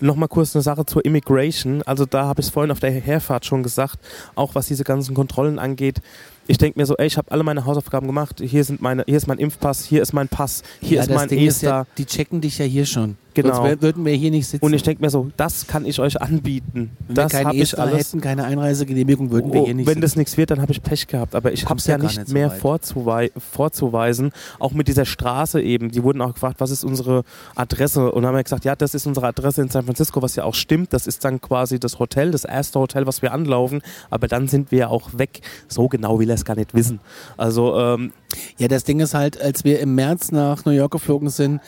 [0.00, 1.82] Nochmal kurz eine Sache zur Immigration.
[1.82, 3.98] Also da habe ich es vorhin auf der Herfahrt schon gesagt,
[4.34, 6.00] auch was diese ganzen Kontrollen angeht.
[6.48, 8.40] Ich denke mir so, ey, ich habe alle meine Hausaufgaben gemacht.
[8.44, 11.16] Hier sind meine, hier ist mein Impfpass, hier ist mein Pass, hier ja, ist das
[11.16, 11.66] mein Ding Ester.
[11.68, 13.16] ja, die checken dich ja hier schon.
[13.34, 13.54] Genau.
[13.64, 14.62] Sonst würden wir hier nicht sitzen.
[14.62, 16.90] und ich denke mir so, das kann ich euch anbieten.
[17.08, 18.08] Wenn wir Das keinen habe ich alles.
[18.08, 20.18] hätten, keine Einreisegenehmigung, würden wir Oh, hier nicht wenn das sitzen.
[20.20, 21.34] nichts wird, dann habe ich Pech gehabt.
[21.34, 24.32] Aber ich habe es ja ja nicht, nicht so mehr vorzuwei vorzuweisen.
[24.58, 25.90] Auch mit dieser Straße eben.
[25.90, 27.22] Die wurden auch gefragt, was ist unsere
[27.54, 28.12] Adresse?
[28.12, 30.54] Und haben wir gesagt, ja, das ist unsere Adresse in San Francisco, was ja auch
[30.54, 30.92] stimmt.
[30.92, 33.80] Das ist dann quasi das Hotel, das erste Hotel, was wir anlaufen.
[34.10, 35.40] Aber dann sind wir ja auch weg.
[35.68, 37.00] So genau will er es gar nicht wissen.
[37.36, 38.12] Also, ähm,
[38.58, 41.60] Ja, das Ding ist halt, als wir im März nach New York geflogen sind,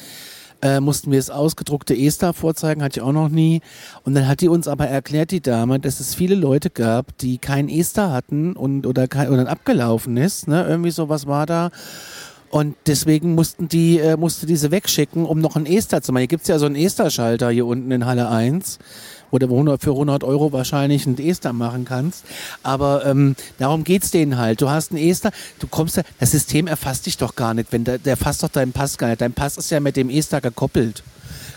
[0.62, 3.60] äh, mussten wir das ausgedruckte ESTA vorzeigen, hatte ich auch noch nie.
[4.02, 7.38] Und dann hat die uns aber erklärt, die Dame, dass es viele Leute gab, die
[7.38, 10.64] kein ESTA hatten und oder kein oder abgelaufen ist, ne?
[10.66, 11.70] Irgendwie sowas war da.
[12.50, 16.20] Und deswegen mussten die, äh, musste diese wegschicken, um noch ein ESTA zu machen.
[16.20, 18.78] Hier gibt's ja so einen ESTA-Schalter hier unten in Halle 1,
[19.42, 22.24] 100, für 100 Euro wahrscheinlich ein ESTA machen kannst.
[22.62, 24.60] Aber ähm, darum geht's denen halt.
[24.60, 27.72] Du hast ein ESTA, du kommst da, das System erfasst dich doch gar nicht.
[27.72, 29.20] Wenn der, der erfasst doch deinen Pass gar nicht.
[29.20, 31.02] Dein Pass ist ja mit dem ESTA gekoppelt.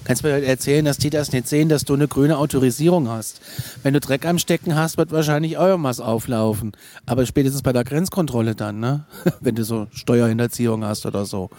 [0.08, 3.42] Kannst mir erzählen, dass die das nicht sehen, dass du eine grüne Autorisierung hast.
[3.84, 6.72] Wenn du Dreck am Stecken hast, wird wahrscheinlich auch irgendwas auflaufen.
[7.06, 9.04] Aber spätestens bei der Grenzkontrolle dann, ne?
[9.42, 11.50] Wenn du so Steuerhinterziehung hast oder so.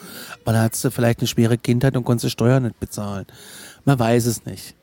[0.44, 3.26] Aber dann hast du vielleicht eine schwere Kindheit und konntest die Steuer nicht bezahlen.
[3.84, 4.74] Man weiß es nicht.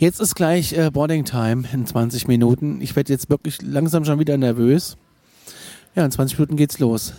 [0.00, 2.80] Jetzt ist gleich äh, Boarding Time in 20 Minuten.
[2.80, 4.96] Ich werde jetzt wirklich langsam schon wieder nervös.
[5.94, 7.12] Ja, in 20 Minuten geht's los.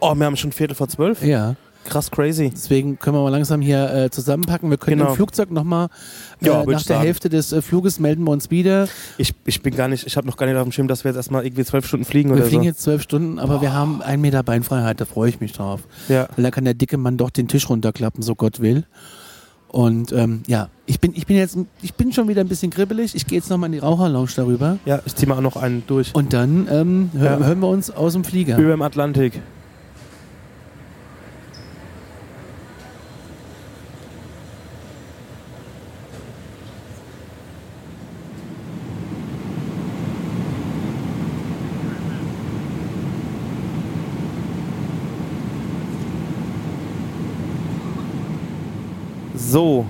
[0.00, 1.22] oh, wir haben schon Viertel vor zwölf.
[1.22, 1.54] Ja.
[1.84, 2.50] Krass crazy.
[2.52, 4.70] Deswegen können wir mal langsam hier äh, zusammenpacken.
[4.70, 5.10] Wir können Genau.
[5.10, 5.86] im Flugzeug nochmal
[6.42, 6.98] äh, Ja, nach der.
[6.98, 8.88] Hälfte des äh, Fluges melden wir uns wieder.
[9.16, 11.10] Ich, ich bin gar nicht, ich habe noch gar nicht auf dem Schirm, dass wir
[11.10, 12.68] jetzt erstmal irgendwie zwölf Stunden fliegen Wir oder fliegen so.
[12.68, 15.82] jetzt zwölf Stunden, aber wir haben einen Meter Beinfreiheit, da freue ich mich drauf.
[16.08, 16.26] Ja.
[16.34, 18.84] Weil da kann der dicke Mann doch den Tisch runterklappen, so Gott will.
[19.74, 23.16] Und ähm, ja, ich bin, ich bin jetzt, ich bin schon wieder ein bisschen kribbelig.
[23.16, 24.78] Ich gehe jetzt nochmal in die Raucherlounge darüber.
[24.84, 26.14] ja, ich zieh mal auch noch einen durch.
[26.14, 27.46] Und dann ähm, hör, Ja.
[27.46, 28.56] hören wir uns aus dem Flieger.
[28.56, 29.40] Über dem Atlantik.
[49.54, 49.86] So,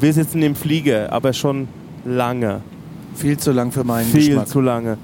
[0.00, 1.68] wir sitzen im Flieger, aber schon
[2.04, 2.60] lange.
[3.14, 4.48] Viel zu lang für meinen Viel Geschmack.
[4.48, 4.98] zu lange.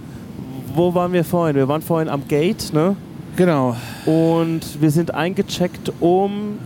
[0.74, 1.54] Wo waren wir vorhin?
[1.54, 2.96] Wir waren vorhin am Gate, ne?
[3.36, 3.76] Genau.
[4.04, 6.58] Und wir sind eingecheckt um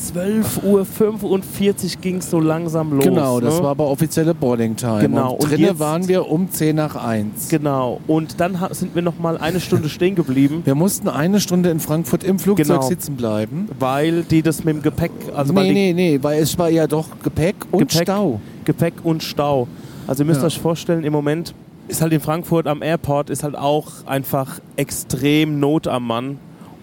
[0.00, 3.04] 12.45 Uhr ging es so langsam los.
[3.04, 3.62] genau, das ne?
[3.64, 5.00] war aber offizielle Boarding Time.
[5.00, 7.48] Genau, Und und drinnen waren wir um 10 nach 1.
[7.48, 8.00] Genau.
[8.06, 11.80] Und dann sind wir noch mal eine Stunde stehen geblieben, Wir mussten eine Stunde in
[11.80, 12.82] Frankfurt im Flugzeug Genau.
[12.82, 13.68] sitzen bleiben.
[13.78, 17.06] weil die das mit dem Gepäck, also nee, nee, nee, weil es war ja doch
[17.22, 18.40] Gepäck und Gepäck- Stau.
[18.64, 19.68] Gepäck und Stau.
[20.06, 20.46] Also ihr müsst Ja.
[20.46, 21.54] euch vorstellen, im Moment
[21.88, 26.38] ist halt in Frankfurt am Airport ist halt auch einfach extrem Not am Mann.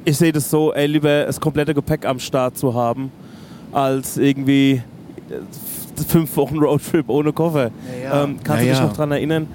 [0.07, 3.11] Ich sehe das so, ey, lieber das komplette Gepäck am Start zu haben,
[3.73, 4.81] als irgendwie
[5.29, 7.71] äh, fünf Wochen Roadtrip ohne Koffer.
[8.03, 8.23] Ja, ja.
[8.23, 8.85] Ähm, kannst Ja, du dich ja.
[8.85, 9.47] noch daran erinnern,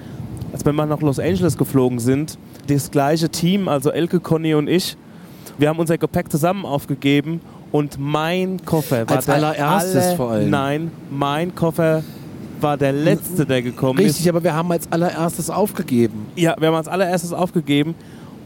[0.51, 2.37] als wir mal nach Los Angeles geflogen sind,
[2.67, 4.95] das gleiche Team, also Elke, Conny und ich,
[5.57, 10.31] wir haben unser Gepäck zusammen aufgegeben und mein Koffer war Als der allererstes aller- vor
[10.33, 10.49] allem.
[10.51, 12.03] Nein, mein Koffer
[12.61, 14.29] war der letzte, der gekommen Richtig, ist.
[14.29, 16.27] aber wir haben als allererstes aufgegeben.
[16.35, 17.95] Ja, wir haben als allererstes aufgegeben.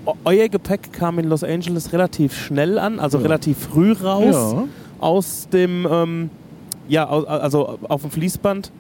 [0.08, 3.24] Eu- Euer Gepäck kam in Los Angeles relativ schnell an, also Ja.
[3.24, 4.64] relativ früh raus Ja.
[5.00, 6.30] aus dem, ähm,
[6.88, 8.72] ja, also auf dem Fließband.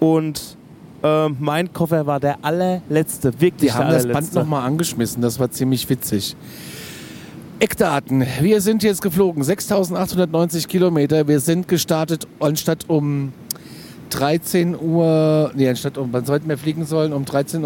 [0.00, 0.56] Und
[1.04, 5.50] ähm, mein Koffer war der allerletzte, wirklich Die haben das Band nochmal angeschmissen, das war
[5.50, 6.36] ziemlich witzig.
[7.60, 8.24] Eckdaten.
[8.40, 11.28] Wir sind jetzt geflogen, 6.890 Kilometer.
[11.28, 13.32] Wir sind gestartet anstatt um
[14.12, 17.12] 13 Uhr, nee, anstatt um, wann sollten wir fliegen sollen?
[17.12, 17.62] Um 13.45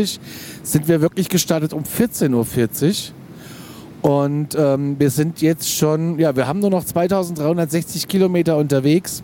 [0.00, 0.20] Uhr
[0.62, 4.10] sind wir wirklich gestartet um 14.40 Uhr.
[4.10, 9.22] Und ähm, wir sind jetzt schon, ja, wir haben nur noch 2360 Kilometer unterwegs.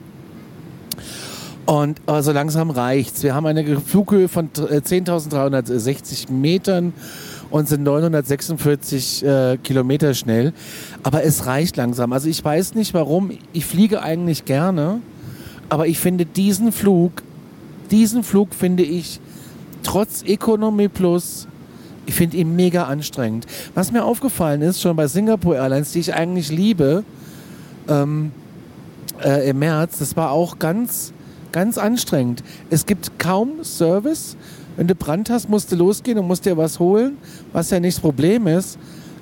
[1.64, 3.22] Und äh, so langsam reicht's.
[3.22, 6.92] Wir haben eine Flughöhe von äh, 10.360 Metern
[7.50, 10.52] und sind 946 äh, Kilometer schnell.
[11.02, 12.12] Aber es reicht langsam.
[12.12, 13.30] Also ich weiß nicht warum.
[13.52, 15.00] Ich fliege eigentlich gerne.
[15.68, 17.22] Aber ich finde diesen Flug,
[17.90, 19.20] diesen Flug finde ich
[19.82, 21.46] trotz Economy Plus,
[22.06, 23.46] ich finde ihn mega anstrengend.
[23.74, 27.04] Was mir aufgefallen ist, schon bei Singapore Airlines, die ich eigentlich liebe,
[27.88, 28.32] ähm,
[29.24, 31.12] äh, im März, das war auch ganz,
[31.52, 32.42] ganz anstrengend.
[32.70, 34.36] Es gibt kaum Service.
[34.76, 37.16] Wenn du Brand hast, musst du losgehen und musst dir was holen,
[37.52, 38.78] was ja nicht das Problem ist.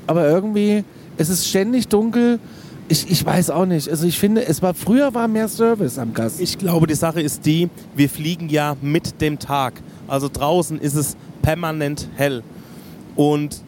[0.07, 0.85] Aber irgendwie,
[1.16, 2.38] es ist ständig dunkel.
[2.88, 3.88] Ich, ich weiß auch nicht.
[3.88, 6.40] Also ich finde, es war früher war mehr Service am Gast.
[6.40, 9.74] Ich glaube, die Sache ist die, wir fliegen ja mit dem Tag.
[10.06, 12.42] Also draußen ist es permanent hell.
[13.16, 13.62] Und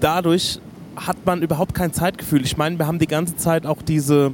[0.00, 0.58] dadurch
[0.96, 2.42] hat man überhaupt kein Zeitgefühl.
[2.44, 4.32] Ich meine, wir haben die ganze Zeit auch diese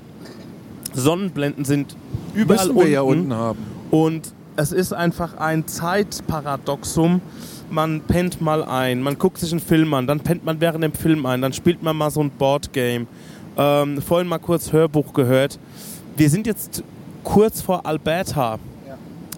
[0.92, 1.94] Sonnenblenden sind
[2.34, 2.92] überall Müssen wir unten.
[2.92, 3.58] ja unten haben.
[3.90, 7.20] Und es ist einfach ein Zeitparadoxum.
[7.70, 10.92] Man pennt mal ein, man guckt sich einen Film an, dann pennt man während dem
[10.92, 13.06] Film ein, dann spielt man mal so ein Boardgame.
[13.60, 15.58] Ähm, vorhin mal kurz Hörbuch gehört.
[16.16, 16.82] Wir sind jetzt
[17.22, 18.58] kurz vor Alberta.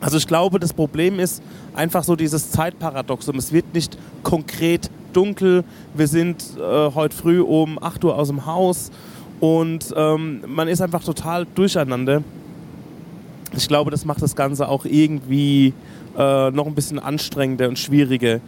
[0.00, 1.42] Also ich glaube, das Problem ist
[1.74, 3.36] einfach so dieses Zeitparadoxum.
[3.36, 5.64] Es wird nicht konkret dunkel.
[5.94, 6.60] Wir sind äh,
[6.94, 8.92] heute früh um 8 Uhr aus dem Haus
[9.40, 12.22] und ähm, man ist einfach total durcheinander.
[13.56, 15.74] Ich glaube, das macht das Ganze auch irgendwie
[16.16, 18.34] äh, noch ein bisschen anstrengender und schwieriger.
[18.34, 18.40] Ähm,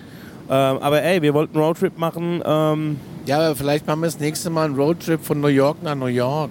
[0.49, 2.43] aber ey, wir wollten einen Roadtrip machen.
[2.45, 5.95] Ähm, Ja, aber vielleicht machen wir das nächste Mal einen Roadtrip von New York nach
[5.95, 6.51] New York.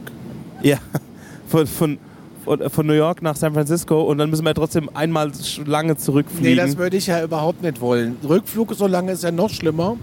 [0.62, 0.78] ja,
[1.48, 1.98] von, von,
[2.44, 5.32] von, von New York nach San Francisco und dann müssen wir trotzdem einmal
[5.66, 6.58] lange Nee, zurückfliegen.
[6.58, 8.18] das würde ich ja überhaupt nicht wollen.
[8.28, 9.98] Rückflug so lange ist ja noch schlimmer.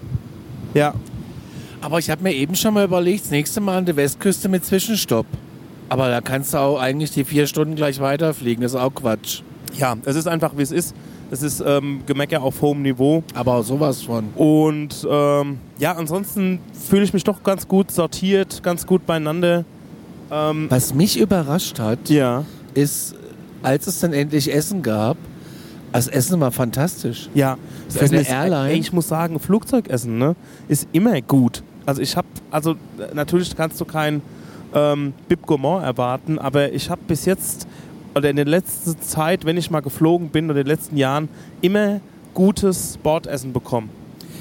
[0.75, 0.95] ja,
[1.81, 4.65] Aber ich habe mir eben schon mal überlegt, das nächste Mal an der Westküste mit
[4.65, 5.27] Zwischenstopp.
[5.89, 8.63] Aber da kannst du auch eigentlich die vier Stunden gleich weiterfliegen.
[8.63, 9.41] Das ist auch Quatsch.
[9.77, 10.95] ja, es ist einfach wie es ist.
[11.31, 13.23] Es ist ähm, Gemecker auf hohem Niveau.
[13.35, 14.31] Aber sowas von.
[14.35, 19.65] Und ähm, ja, ansonsten fühle ich mich doch ganz gut sortiert, ganz gut beieinander.
[20.31, 23.15] Ähm, Was mich überrascht hat, ja, ist,
[23.63, 25.17] als es dann endlich Essen gab,
[25.93, 27.29] das Essen war fantastisch.
[27.35, 27.57] ja.
[27.89, 28.73] Für eine ist- Airline?
[28.75, 30.37] Ich muss sagen, Flugzeugessen ne,
[30.69, 31.63] ist immer gut.
[31.87, 32.77] Also ich habe, also äh,
[33.15, 34.23] natürlich kannst du kein
[34.73, 37.67] ähm, Bib Gourmand erwarten, aber ich habe bis jetzt
[38.15, 41.29] oder in der letzten Zeit, wenn ich mal geflogen bin oder in den letzten Jahren,
[41.61, 42.01] immer
[42.35, 43.91] gutes Bordessen bekommen.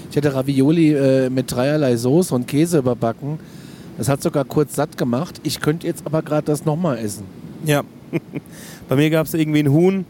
[0.09, 3.39] Ich hatte Ravioli äh, mit dreierlei Soße und Käse überbacken.
[3.97, 5.39] Das hat sogar kurz satt gemacht.
[5.43, 7.25] Ich könnte jetzt aber gerade das nochmal essen.
[7.65, 7.83] Ja.
[8.89, 10.05] Bei mir gab es irgendwie ein Huhn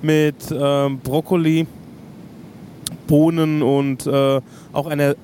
[0.00, 1.66] mit ähm, Brokkoli,
[3.06, 4.40] Bohnen und äh,
[4.72, 5.16] auch einer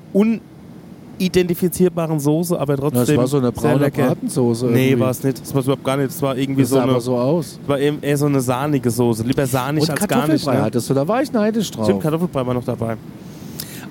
[1.19, 3.01] unidentifizierbaren Soße, aber trotzdem.
[3.07, 3.91] Das war so eine braune.
[3.91, 4.67] Bratensoße.
[4.67, 5.41] Nee, war es nicht.
[5.41, 6.09] Das war überhaupt gar nicht.
[6.11, 6.93] Das war irgendwie Das so sah eine.
[6.93, 7.59] aber so aus.
[7.67, 9.23] war eben eher so eine sahnige Soße.
[9.25, 10.47] Lieber sahnig Und als gar nicht.
[10.47, 10.63] Ne?
[10.63, 11.85] hattest du, da war ich neidisch drauf.
[11.87, 12.97] Stimmt, Kartoffelbrei war noch dabei.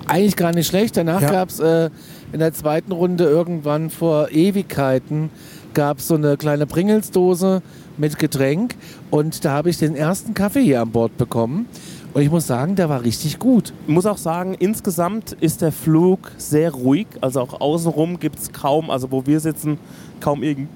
[0.06, 0.96] Eigentlich gar nicht schlecht.
[0.96, 1.30] Danach Ja.
[1.30, 1.90] gab es äh,
[2.32, 5.30] in der zweiten Runde irgendwann vor Ewigkeiten
[5.74, 7.62] gab so eine kleine Pringelsdose
[7.98, 8.74] mit Getränk
[9.10, 11.66] und da habe ich den ersten Kaffee hier an Bord bekommen
[12.14, 13.72] und ich muss sagen, der war richtig gut.
[13.86, 17.06] Ich muss auch sagen, insgesamt ist der Flug sehr ruhig.
[17.20, 19.78] Also auch außenrum gibt es kaum, also wo wir sitzen,
[20.20, 20.68] kaum irgend,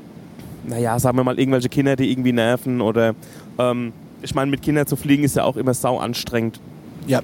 [0.67, 3.15] naja, sagen wir mal, irgendwelche Kinder, die irgendwie nerven oder
[3.59, 3.93] ähm,
[4.23, 6.61] ich meine, mit Kindern zu fliegen ist ja auch immer sau anstrengend.
[7.07, 7.21] Ja.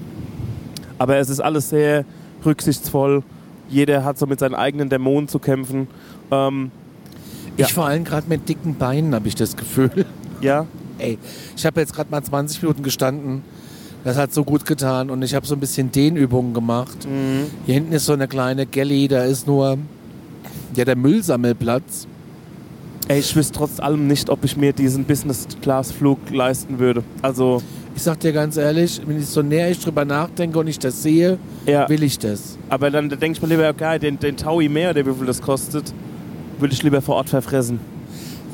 [0.99, 2.05] Aber es ist alles sehr
[2.45, 3.23] rücksichtsvoll.
[3.69, 5.87] Jeder hat so mit seinen eigenen Dämonen zu kämpfen.
[6.31, 6.71] Ähm,
[7.57, 7.67] Ja.
[7.67, 10.07] Ich vor allem gerade mit dicken Beinen habe ich das Gefühl.
[10.41, 10.67] ja,
[10.99, 11.17] Ey,
[11.57, 13.43] ich habe jetzt gerade mal 20 Minuten gestanden.
[14.09, 16.97] Das hat so gut getan und ich habe so ein bisschen Dehnübungen gemacht.
[17.67, 19.77] Hier hinten ist so eine kleine Galley, da ist nur
[20.75, 22.07] ja, der Müllsammelplatz.
[23.09, 27.05] ey, ich wüsste trotz allem nicht, ob ich mir diesen Business-Class-Flug leisten würde.
[27.21, 27.61] Also,
[27.97, 31.03] Ich sag dir ganz ehrlich, wenn ich so näher ich drüber nachdenke und ich das
[31.03, 31.87] sehe, ja.
[31.91, 32.57] will ich das.
[32.71, 35.43] Aber dann denke ich mir lieber, okay, den, den Taui mehr, der wie viel das
[35.43, 35.93] kostet,
[36.59, 37.79] würde ich lieber vor Ort verfressen.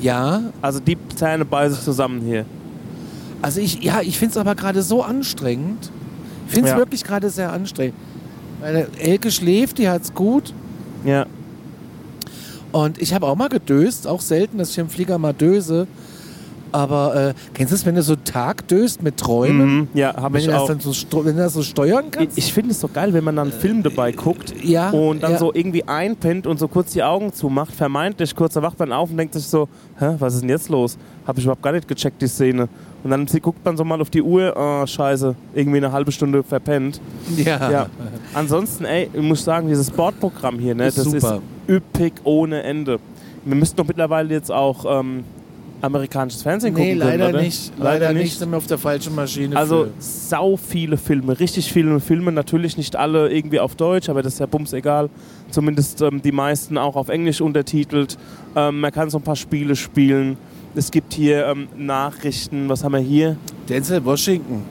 [0.01, 2.43] Ja, Also die Zähne beiße ich zusammen hier.
[3.45, 5.91] Also ich, ja, ich finde es aber gerade so anstrengend.
[6.47, 6.77] Ich finde es Ja.
[6.79, 7.95] wirklich gerade sehr anstrengend.
[8.59, 10.51] Meine Elke schläft, die hat's gut.
[11.05, 11.27] Ja.
[12.71, 15.87] Und ich habe auch mal gedöst, auch selten, dass ich im Flieger mal döse.
[16.71, 19.75] Aber äh, kennst du es, wenn du so tagdöst mit Träumen?
[19.75, 20.67] Mhm, ja, habe Wenn ich du, das auch.
[20.67, 20.91] dann so,
[21.23, 22.37] wenn du das so steuern Ich, kannst?
[22.37, 25.33] ich finde es so geil, wenn man dann einen Film dabei guckt ja, und dann
[25.33, 25.37] ja.
[25.37, 29.09] so irgendwie einpennt und so kurz die Augen zumacht, vermeintlich kurz, da wacht man auf
[29.09, 30.97] und denkt sich so, hä, was ist denn jetzt los?
[31.25, 32.67] Habe ich überhaupt gar nicht gecheckt, die Szene.
[33.05, 36.41] Und dann guckt man so mal auf die Uhr, oh, scheiße, irgendwie eine halbe Stunde
[36.41, 36.99] verpennt.
[37.37, 37.71] Ja.
[37.71, 37.85] Ja.
[38.33, 41.39] Ansonsten, ey, ich muss sagen, dieses Sportprogramm hier, ne, Ist das super.
[41.67, 42.97] ist üppig ohne Ende.
[43.43, 45.23] Wir müssten doch mittlerweile jetzt auch ähm,
[45.81, 47.73] amerikanisches Fernsehen Nee, gucken leider können, nicht.
[47.77, 48.39] Leider, nicht.
[48.39, 49.55] Sind wir auf der falschen Maschine.
[49.55, 49.91] Also für.
[49.99, 54.39] sau viele Filme, richtig viele Filme, natürlich nicht alle irgendwie auf Deutsch, aber das ist
[54.39, 55.11] ja bums egal.
[55.51, 58.17] Zumindest ähm, die meisten auch auf Englisch untertitelt.
[58.55, 60.37] Ähm, man kann so ein paar Spiele spielen.
[60.75, 63.37] Es gibt hier ähm, Nachrichten, was haben wir hier?
[63.69, 64.63] Denzel Washington.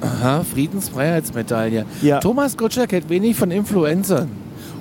[0.00, 1.84] Aha, Friedensfreiheitsmedaille.
[2.02, 2.20] Ja.
[2.20, 4.28] Thomas Gottschalk hält wenig von Influencern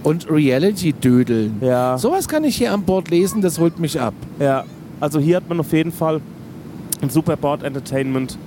[0.04, 1.58] und Reality-Dödeln.
[1.62, 4.14] Ja, Sowas kann ich hier an Bord lesen, das holt mich ab.
[4.40, 4.66] ja.
[5.02, 6.20] Also hier hat man auf jeden Fall
[7.02, 8.38] ein super Board Entertainment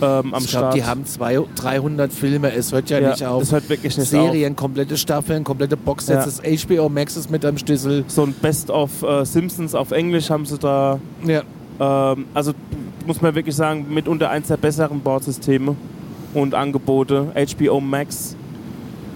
[0.00, 0.74] ähm, am ich glaube, Start.
[0.74, 3.40] die haben zwei, 300 Filme, es hört ja, ja, nicht auf.
[3.40, 6.40] Das hört wirklich nicht Serien, komplette Staffeln, komplette Boxsets.
[6.40, 8.04] Das HBO Max ist mit am Schlüssel.
[8.04, 8.10] auf.
[8.10, 11.00] So ein Best of äh, Simpsons auf Englisch haben sie da.
[11.26, 11.42] Ja.
[11.80, 12.52] Ähm, also
[13.06, 15.76] muss man wirklich sagen, mitunter eins der besseren Bordsysteme
[16.34, 17.32] und Angebote.
[17.34, 18.36] HBO Max.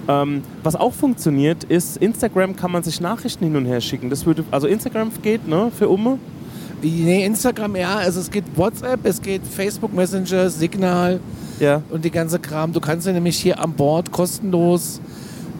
[0.08, 4.10] Ähm, was auch funktioniert, ist, Instagram kann man sich Nachrichten hin und her schicken.
[4.10, 6.18] Das würde, also Instagram geht, ne, für Umme.
[6.82, 11.20] Nee, Instagram, ja, also es geht WhatsApp, es geht Facebook Messenger, Signal
[11.60, 11.82] Ja.
[11.90, 12.72] und die ganze Kram.
[12.72, 15.00] Du kannst dir nämlich hier an Bord kostenlos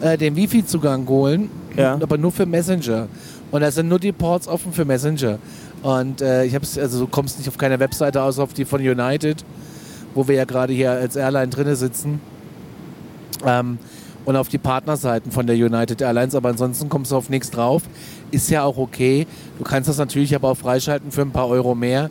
[0.01, 1.93] äh, den Wifi-Zugang holen, Ja.
[1.93, 3.07] aber nur für Messenger.
[3.51, 5.37] Und da sind nur die Ports offen für Messenger.
[5.81, 8.81] Und äh, ich hab's, also du kommst nicht auf keine Webseite aus, auf die von
[8.81, 9.45] United,
[10.15, 12.19] wo wir ja gerade hier als Airline drinne sitzen.
[13.45, 13.77] Ähm,
[14.25, 17.83] und auf die Partnerseiten von der United Airlines, aber ansonsten kommst du auf nichts drauf.
[18.31, 19.27] Ist ja auch okay.
[19.57, 22.09] Du kannst das natürlich aber auch freischalten für ein paar Euro mehr.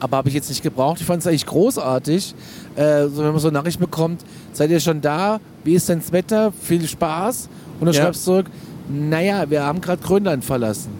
[0.00, 1.00] Aber habe ich jetzt nicht gebraucht.
[1.00, 2.34] Ich fand es eigentlich großartig,
[2.74, 5.38] äh, so, wenn man so eine Nachricht bekommt, seid ihr schon da?
[5.62, 6.52] Wie ist denn das Wetter?
[6.60, 7.48] Viel Spaß?
[7.78, 8.02] Und du Ja.
[8.02, 8.46] schreibst zurück,
[8.90, 10.90] naja, wir haben gerade Grönland verlassen.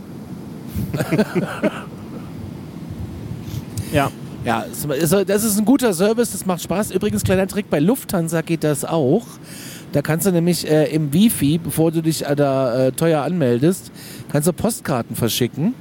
[3.93, 4.11] Ja.
[4.45, 4.65] Ja,
[5.27, 6.91] das ist ein guter Service, das macht Spaß.
[6.91, 9.23] Übrigens, kleiner Trick, bei Lufthansa geht das auch.
[9.93, 13.93] Da kannst du nämlich äh, im Wifi, bevor du dich äh, da äh, teuer anmeldest,
[14.31, 15.75] kannst du Postkarten verschicken.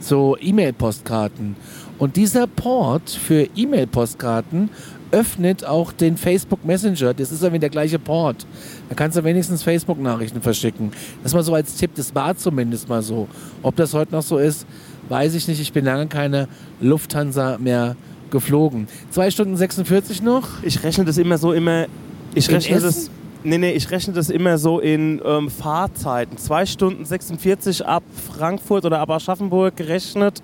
[0.00, 1.56] So E-Mail-Postkarten.
[1.98, 4.70] Und dieser Port für E-Mail-Postkarten
[5.12, 7.14] öffnet auch den Facebook Messenger.
[7.14, 8.46] Das ist ja wieder der gleiche Port.
[8.88, 10.90] Da kannst du wenigstens Facebook-Nachrichten verschicken.
[11.22, 13.28] Das mal so als Tipp, das war zumindest mal so.
[13.62, 14.66] Ob das heute noch so ist,
[15.08, 15.60] weiß ich nicht.
[15.60, 16.48] Ich bin lange keine
[16.80, 17.94] Lufthansa mehr
[18.30, 18.88] geflogen.
[19.10, 20.48] Zwei Stunden 46 noch.
[20.62, 21.86] Ich rechne das immer so immer.
[22.34, 23.10] Ich In rechne das.
[23.44, 26.38] Nee, nee, ich rechne das immer so in ähm, Fahrzeiten.
[26.38, 28.04] 2 Stunden 46 ab
[28.36, 30.42] Frankfurt oder ab Aschaffenburg gerechnet.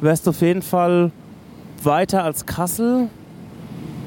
[0.00, 1.10] Wärst du auf jeden Fall
[1.82, 3.08] weiter als Kassel.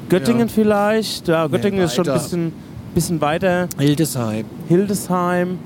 [0.08, 0.54] Göttingen Ja.
[0.54, 1.28] vielleicht.
[1.28, 2.52] Ja, Göttingen ist schon ein bisschen,
[2.94, 3.68] bisschen weiter.
[3.78, 4.46] Hildesheim.
[4.68, 5.58] Hildesheim.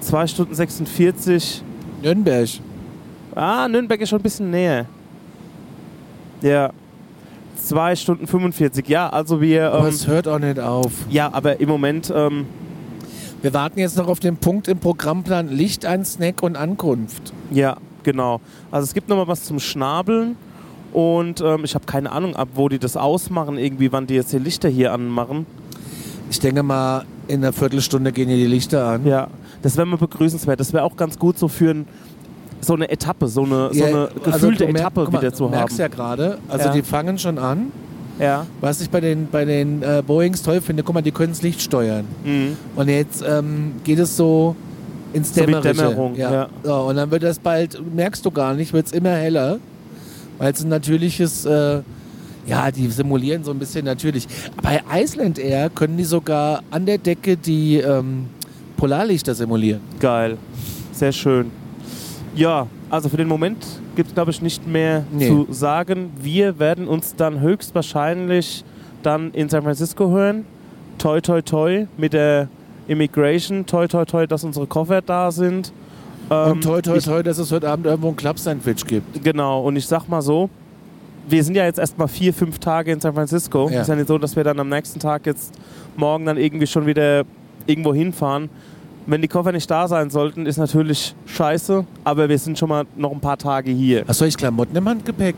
[0.00, 1.62] 2 Stunden 46.
[2.02, 2.48] Nürnberg.
[3.34, 4.86] Ah, Nürnberg ist schon ein bisschen näher.
[6.40, 6.70] Ja.
[7.56, 8.88] 2 Stunden 45.
[8.88, 9.72] Ja, also wir.
[9.72, 10.92] Aber Ähm, es hört auch nicht auf.
[11.10, 12.12] ja, aber im Moment.
[12.14, 12.46] Ähm,
[13.42, 17.32] Wir warten jetzt noch auf den Punkt im Programmplan Licht an, Snack und Ankunft.
[17.50, 18.40] Ja, genau.
[18.70, 20.36] Also es gibt noch mal was zum Schnabeln
[20.92, 24.32] und ähm, ich habe keine Ahnung, ab wo die das ausmachen, irgendwie, wann die jetzt
[24.32, 25.46] die Lichter hier anmachen.
[26.30, 29.06] Ich denke mal, in einer Viertelstunde gehen hier die Lichter an.
[29.06, 29.28] Ja,
[29.62, 30.58] das wäre mal begrüßenswert.
[30.58, 31.86] Das wäre auch ganz gut so für ein,
[32.66, 35.50] so eine Etappe, so eine, so eine also gefühlte mer- Etappe mal, wieder zu du
[35.50, 35.82] merkst haben.
[35.82, 36.72] ja gerade, also Ja.
[36.72, 37.72] die fangen schon an.
[38.18, 38.46] Ja.
[38.62, 41.42] Was ich bei den, bei den äh, Boeings toll finde, guck mal, die können das
[41.42, 42.04] Licht steuern.
[42.24, 42.56] Mhm.
[42.74, 44.56] Und jetzt ähm, geht es so
[45.12, 45.44] ins So.
[45.44, 46.32] Dämmerung, ja.
[46.32, 46.48] ja.
[46.62, 49.58] So, und dann wird das bald, merkst du gar nicht, wird es immer heller,
[50.38, 51.80] weil es ein natürliches, äh,
[52.46, 54.26] ja, die simulieren so ein bisschen natürlich.
[54.62, 58.26] Bei Iceland Air können die sogar an der Decke die ähm,
[58.78, 59.80] Polarlichter simulieren.
[60.00, 60.38] Geil.
[60.92, 61.50] Sehr schön.
[62.36, 63.64] Ja, also für den Moment
[63.96, 65.26] gibt es, glaube ich, nicht mehr Nee.
[65.28, 66.10] zu sagen.
[66.20, 68.62] Wir werden uns dann höchstwahrscheinlich
[69.02, 70.44] dann in San Francisco hören.
[70.98, 72.48] Toi, toi, toi mit der
[72.88, 73.64] Immigration.
[73.66, 75.72] Toi, toi, toi, dass unsere Koffer da sind.
[76.30, 79.24] Ähm, und toi, toi, toi, dass es heute Abend irgendwo ein Club-Sandwich gibt.
[79.24, 80.50] Genau, und ich sag mal so,
[81.28, 83.68] wir sind ja jetzt erstmal vier, fünf Tage in San Francisco.
[83.70, 83.80] Ja.
[83.80, 85.54] Ist ja nicht so, dass wir dann am nächsten Tag jetzt
[85.96, 87.24] morgen dann irgendwie schon wieder
[87.66, 88.48] irgendwo hinfahren.
[89.06, 92.84] Wenn die Koffer nicht da sein sollten, ist natürlich scheiße, aber wir sind schon mal
[92.96, 94.04] noch ein paar Tage hier.
[94.08, 95.36] Hast du eigentlich Klamotten im Handgepäck?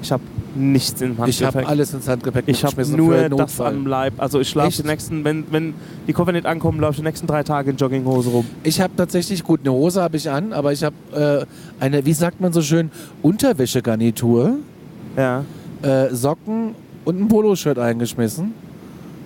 [0.00, 0.22] Ich habe
[0.54, 1.24] nichts im Ich habe
[1.58, 1.68] Handgepäck.
[1.68, 4.14] alles ins Handgepäck Ich habe nur das am Leib.
[4.18, 5.74] Also ich schlafe die nächsten, wenn, wenn
[6.06, 8.46] die Koffer nicht ankommen, laufe ich die nächsten drei Tage in Jogginghose rum.
[8.62, 10.94] Ich habe tatsächlich, gut, eine Hose habe ich an, aber ich habe
[11.80, 12.90] äh, eine, wie sagt man so schön,
[13.22, 14.58] Unterwäschegarnitur,
[15.16, 15.44] Ja.
[15.82, 18.52] äh, Socken und ein Poloshirt eingeschmissen,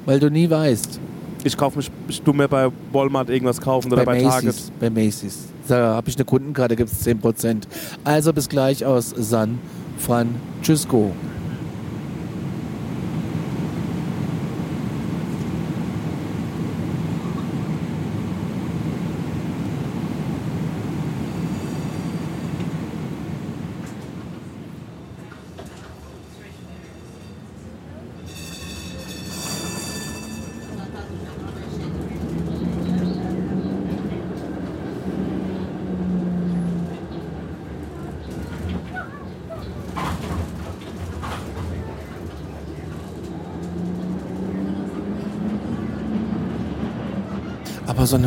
[0.07, 0.99] weil du nie weißt.
[1.45, 1.91] Ich kaufe mich,
[2.33, 4.45] mir bei Walmart irgendwas kaufen oder bei, Target.
[4.45, 4.73] Macy's.
[4.79, 5.39] Bei Macy's.
[5.69, 7.63] Da habe ich eine Kundenkarte, gibt es 10%.
[8.05, 9.59] Also bis gleich aus San
[9.99, 11.13] Francisco.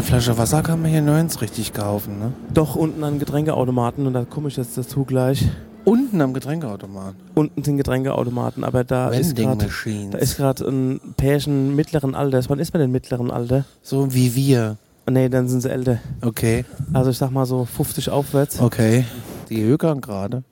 [0.06, 2.32] Flasche Wasser kann man hier nirgends richtig kaufen, ne?
[2.54, 5.48] Doch unten an Getränkeautomaten und da komme ich jetzt dazu gleich.
[5.84, 7.16] Unten am Getränkeautomat.
[7.34, 12.50] Unten sind Getränkeautomaten, aber da ist Vending ist gerade ein Pärchen mittleren Alters.
[12.50, 13.66] Wann ist man denn mittleren Alter?
[13.82, 14.78] so wie wir.
[15.10, 16.00] Nee, dann sind sie älter.
[16.22, 18.60] Okay, Also ich sag mal so 50 aufwärts.
[18.60, 19.06] okay.
[19.50, 20.44] Die hökern gerade.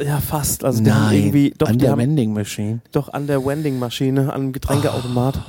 [0.00, 0.64] Äh, Ja, fast.
[0.64, 2.80] Also die haben irgendwie doch, an der Machine.
[2.92, 5.40] doch an der Wending-Maschine, an dem Getränkeautomat.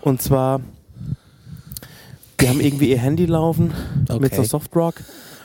[0.00, 0.60] Und zwar,
[2.40, 3.72] die haben irgendwie ihr Handy laufen
[4.20, 4.44] mit so Okay.
[4.44, 4.94] Softrock.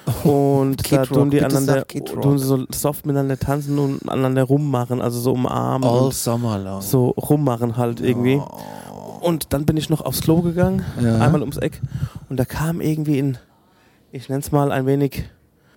[0.24, 4.44] Und Kid da tun Rock, die aneinander, tun sie so soft miteinander tanzen und aneinander
[4.44, 6.82] rummachen, also so umarmen All summer long.
[6.82, 8.42] so rummachen halt irgendwie.
[9.22, 11.20] Und dann bin ich noch aufs Klo gegangen, Ja.
[11.20, 11.80] einmal ums Eck.
[12.30, 13.38] Und da kam irgendwie in,
[14.12, 15.30] ich nenne es mal ein wenig,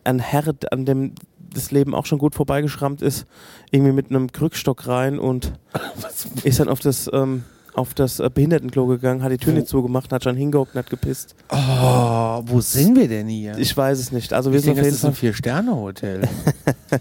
[0.04, 1.12] ein Herr, an dem
[1.54, 3.26] das Leben auch schon gut vorbeigeschrammt ist,
[3.70, 5.52] irgendwie mit einem Krückstock rein und
[6.44, 7.44] ist dann auf das, ähm,
[7.74, 10.90] auf das äh, Behindertenklo gegangen, hat die Tür nicht zugemacht, hat schon hingehockt und hat
[10.90, 11.34] gepisst.
[11.50, 13.58] Oh, wo sind wir denn hier?
[13.58, 14.32] Ich weiß es nicht.
[14.32, 16.28] Also wir ich sind denke, auf das jeden ist Fall, ein Vier-Sterne-Hotel.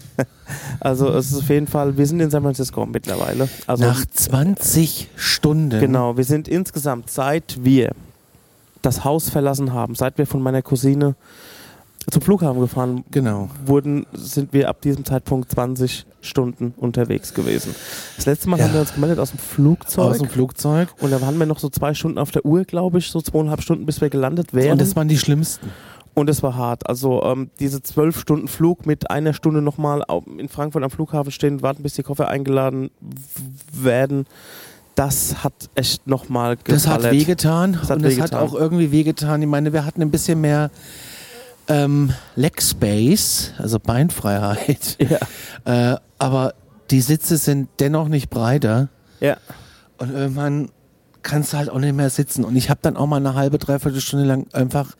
[0.80, 3.48] also es ist auf jeden Fall, wir sind in San Francisco mittlerweile.
[3.66, 5.78] Also Nach 20 Stunden.
[5.80, 7.92] Genau, wir sind insgesamt, seit wir
[8.82, 11.14] das Haus verlassen haben, seit wir von meiner Cousine
[12.10, 13.48] zum Flughafen gefahren Genau.
[13.66, 17.74] wurden, sind wir ab diesem Zeitpunkt 20 Stunden unterwegs gewesen.
[18.16, 18.66] Das letzte Mal Ja.
[18.66, 20.04] haben wir uns gemeldet aus dem Flugzeug.
[20.10, 20.88] Aus dem Flugzeug.
[21.00, 23.62] und da waren wir noch so zwei Stunden auf der Uhr, glaube ich, so zweieinhalb
[23.62, 24.72] Stunden, bis wir gelandet wären.
[24.72, 25.70] Und das waren die schlimmsten.
[26.16, 26.88] Und es war hart.
[26.88, 30.04] Also ähm, diese zwölf Stunden Flug mit einer Stunde nochmal
[30.38, 32.90] in Frankfurt am Flughafen stehen, warten, bis die Koffer eingeladen
[33.72, 34.26] werden,
[34.94, 37.72] das hat echt nochmal Das hat wehgetan.
[37.72, 38.38] Das hat und das hat wehgetan.
[38.40, 39.42] auch irgendwie wehgetan.
[39.42, 40.70] Ich meine, wir hatten ein bisschen mehr
[41.68, 44.98] ähm, Leg Space, also Beinfreiheit.
[45.64, 45.92] Ja.
[45.92, 46.54] Äh, aber
[46.90, 48.88] die Sitze sind dennoch nicht breiter.
[49.20, 49.36] ja.
[49.96, 50.70] Und irgendwann
[51.22, 52.44] kannst du halt auch nicht mehr sitzen.
[52.44, 54.92] Und ich habe dann auch mal eine halbe, dreiviertel Stunde lang einfach,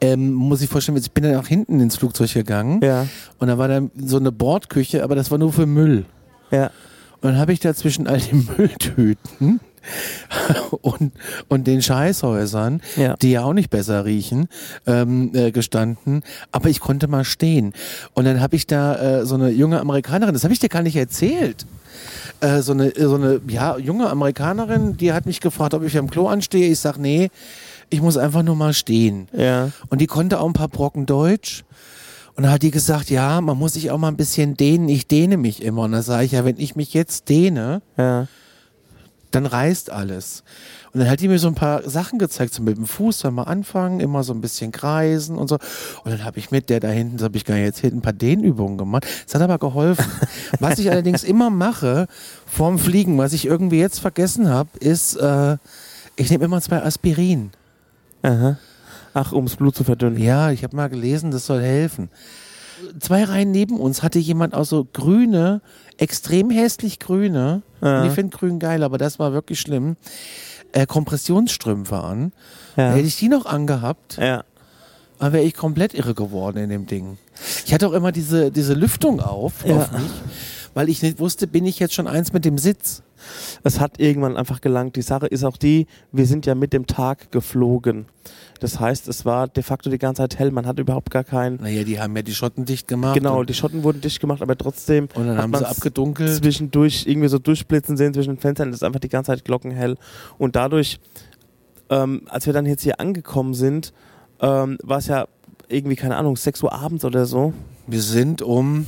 [0.00, 2.80] ähm, muss ich vorstellen, ich bin dann nach hinten ins Flugzeug gegangen.
[2.82, 3.06] Ja.
[3.38, 6.04] Und da war dann so eine Bordküche, aber das war nur für Müll.
[6.50, 6.66] Ja.
[7.20, 9.60] Und dann habe ich da zwischen all den Mülltüten
[10.82, 11.12] und,
[11.48, 13.16] und den Scheißhäusern, Ja.
[13.16, 14.48] die ja auch nicht besser riechen,
[14.86, 16.22] ähm, äh, gestanden.
[16.52, 17.72] Aber ich konnte mal stehen.
[18.14, 20.82] Und dann habe ich da äh, so eine junge Amerikanerin, das habe ich dir gar
[20.82, 21.66] nicht erzählt.
[22.40, 26.10] Äh, so eine, so eine ja, junge Amerikanerin, die hat mich gefragt, ob ich am
[26.10, 26.70] Klo anstehe.
[26.70, 27.30] Ich sag, nee,
[27.88, 29.28] ich muss einfach nur mal stehen.
[29.32, 29.70] Ja.
[29.88, 31.64] Und die konnte auch ein paar Brocken Deutsch.
[32.34, 34.90] Und dann hat die gesagt, ja, man muss sich auch mal ein bisschen dehnen.
[34.90, 35.82] Ich dehne mich immer.
[35.82, 38.26] Und dann sage ich, ja, wenn ich mich jetzt dehne, Ja.
[39.30, 40.44] Dann reißt alles.
[40.92, 43.30] Und dann hat die mir so ein paar Sachen gezeigt, so mit dem Fuß soll
[43.30, 45.56] mal anfangen, immer so ein bisschen kreisen und so.
[46.04, 48.02] Und dann habe ich mit der da hinten, so habe ich gar nicht erzählt, ein
[48.02, 49.06] paar Dehnübungen gemacht.
[49.24, 50.06] Das hat aber geholfen.
[50.60, 52.06] was ich allerdings immer mache
[52.46, 55.58] vorm Fliegen, was ich irgendwie jetzt vergessen habe, ist, äh,
[56.16, 57.50] ich nehme immer zwei Aspirin.
[58.22, 58.56] Aha.
[59.12, 60.18] Ach, um das Blut zu verdünnen.
[60.18, 62.10] Ja, ich habe mal gelesen, das soll helfen.
[63.00, 65.62] Zwei Reihen neben uns hatte jemand auch so grüne,
[65.96, 68.00] extrem hässlich grüne, Ja.
[68.02, 69.96] und ich finde grün geil, aber das war wirklich schlimm,
[70.72, 72.32] äh, Kompressionsstrümpfe an.
[72.76, 72.90] Ja.
[72.92, 74.44] Hätte ich die noch angehabt, Ja.
[75.18, 77.18] dann wäre ich komplett irre geworden in dem Ding.
[77.64, 79.76] Ich hatte auch immer diese, diese Lüftung auf, Ja.
[79.76, 80.10] auf mich,
[80.76, 83.02] weil ich nicht wusste, bin ich jetzt schon eins mit dem Sitz.
[83.62, 84.96] Es hat irgendwann einfach gelangt.
[84.96, 88.04] Die Sache ist auch die, wir sind ja mit dem Tag geflogen.
[88.60, 90.50] Das heißt, es war de facto die ganze Zeit hell.
[90.50, 91.56] Man hat überhaupt gar keinen.
[91.62, 93.14] Naja, die haben ja die Schotten dicht gemacht.
[93.14, 96.34] Genau, die Schotten wurden dicht gemacht, aber trotzdem und dann hat haben sie abgedunkelt.
[96.34, 98.68] zwischendurch irgendwie so durchblitzen sehen zwischen den Fenstern.
[98.70, 99.96] Das ist einfach die ganze Zeit glockenhell.
[100.36, 101.00] Und dadurch,
[101.88, 103.94] ähm, als wir dann jetzt hier angekommen sind,
[104.40, 105.26] ähm, war es ja
[105.68, 107.54] irgendwie, keine Ahnung, 6 Uhr abends oder so.
[107.86, 108.84] Wir sind um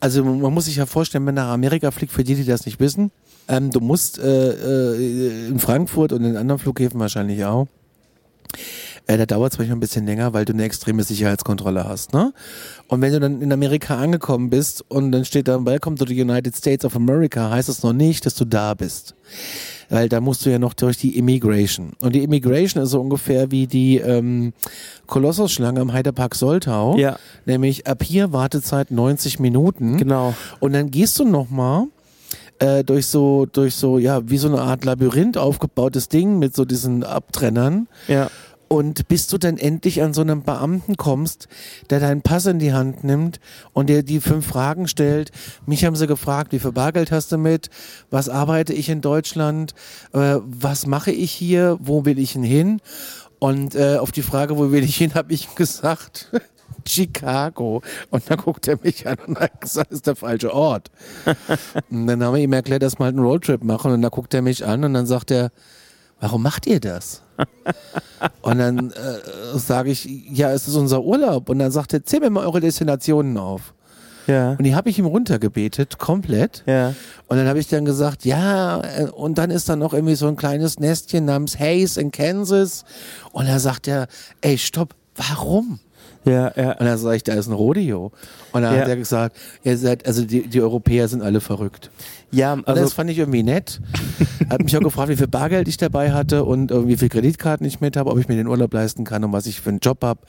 [0.00, 2.80] also man muss sich ja vorstellen, wenn nach Amerika fliegt, für die, die das nicht
[2.80, 3.10] wissen,
[3.48, 7.68] ähm, du musst äh, äh, in Frankfurt und in anderen Flughäfen wahrscheinlich auch.
[9.06, 12.12] Äh, da dauert es manchmal ein bisschen länger, weil du eine extreme Sicherheitskontrolle hast.
[12.12, 12.32] Ne?
[12.88, 16.20] Und wenn du dann in Amerika angekommen bist und dann steht da Welcome to the
[16.20, 19.14] United States of America, heißt das noch nicht, dass du da bist.
[19.88, 21.92] Weil da musst du ja noch durch die Immigration.
[22.00, 24.52] Und die Immigration ist so ungefähr wie die ähm,
[25.06, 26.96] Kolossusschlange am Heidepark Soltau.
[26.96, 27.18] Ja.
[27.44, 29.96] Nämlich ab hier Wartezeit 90 Minuten.
[29.96, 30.34] Genau.
[30.60, 31.84] Und dann gehst du nochmal
[32.58, 36.64] äh, durch so, durch so, ja, wie so eine Art Labyrinth aufgebautes Ding mit so
[36.64, 37.88] diesen Abtrennern.
[38.08, 38.30] Ja.
[38.68, 41.46] Und bis du dann endlich an so einen Beamten kommst,
[41.90, 43.38] der deinen Pass in die Hand nimmt
[43.72, 45.30] und dir die fünf Fragen stellt.
[45.66, 47.70] Mich haben sie gefragt, wie viel Bargeld hast du mit?
[48.10, 49.74] Was arbeite ich in Deutschland?
[50.12, 51.78] Äh, was mache ich hier?
[51.80, 52.80] Wo will ich denn hin?
[53.38, 56.32] Und äh, auf die Frage, wo will ich hin, habe ich gesagt,
[56.88, 57.82] Chicago.
[58.10, 60.90] Und dann guckt er mich an und hat gesagt, das ist der falsche Ort.
[61.90, 63.92] und dann haben wir ihm erklärt, dass wir halt einen Roadtrip machen.
[63.92, 65.50] Und dann guckt er mich an und dann sagt er,
[66.20, 67.22] warum macht ihr das?
[68.42, 71.48] und dann äh, sage ich, ja, es ist unser Urlaub.
[71.48, 73.74] Und dann sagt er, zähl mir mal eure Destinationen auf.
[74.26, 74.52] Ja.
[74.52, 76.64] Und die habe ich ihm runtergebetet, komplett.
[76.66, 76.94] Ja.
[77.28, 80.26] Und dann habe ich dann gesagt, ja, äh, und dann ist da noch irgendwie so
[80.26, 82.84] ein kleines Nestchen namens Hayes in Kansas.
[83.32, 84.08] Und da sagt er,
[84.40, 85.80] ey, stopp, warum?
[86.26, 86.72] Ja, ja.
[86.72, 88.12] Und dann sage ich, da ist ein Rodeo.
[88.52, 88.80] Und dann Ja.
[88.82, 91.90] hat er gesagt, ihr seid, also die, die Europäer sind alle verrückt.
[92.32, 93.80] Ja, Und also das fand ich irgendwie nett.
[94.50, 97.80] Hat mich auch gefragt, wie viel Bargeld ich dabei hatte und wie viel Kreditkarten ich
[97.80, 100.02] mit habe, ob ich mir den Urlaub leisten kann und was ich für einen Job
[100.02, 100.20] habe.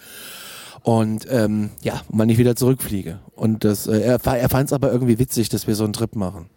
[0.84, 3.20] Und ähm, ja, wann ich wieder zurückfliege.
[3.36, 6.16] Und das, äh, er, er fand es aber irgendwie witzig, dass wir so einen Trip
[6.16, 6.50] machen.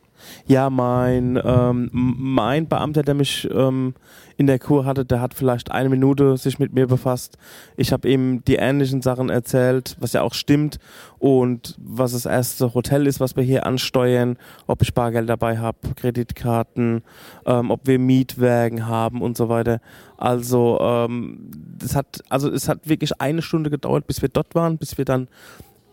[0.47, 3.95] Ja, mein, ähm, mein Beamter, der mich ähm,
[4.37, 7.37] in der Kur hatte, der hat vielleicht eine Minute sich mit mir befasst.
[7.77, 10.79] Ich habe ihm die ähnlichen Sachen erzählt, was ja auch stimmt
[11.19, 15.77] und was das erste Hotel ist, was wir hier ansteuern, ob ich Bargeld dabei habe,
[15.95, 17.03] Kreditkarten,
[17.45, 19.81] ähm, ob wir Mietwagen haben und so weiter.
[20.17, 24.79] Also ähm, das hat, also es hat wirklich eine Stunde gedauert, bis wir dort waren,
[24.79, 25.29] bis wir dann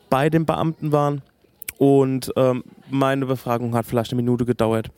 [0.09, 1.21] bei dem Beamten waren.
[1.77, 4.89] Und ähm, meine Befragung hat vielleicht eine Minute gedauert.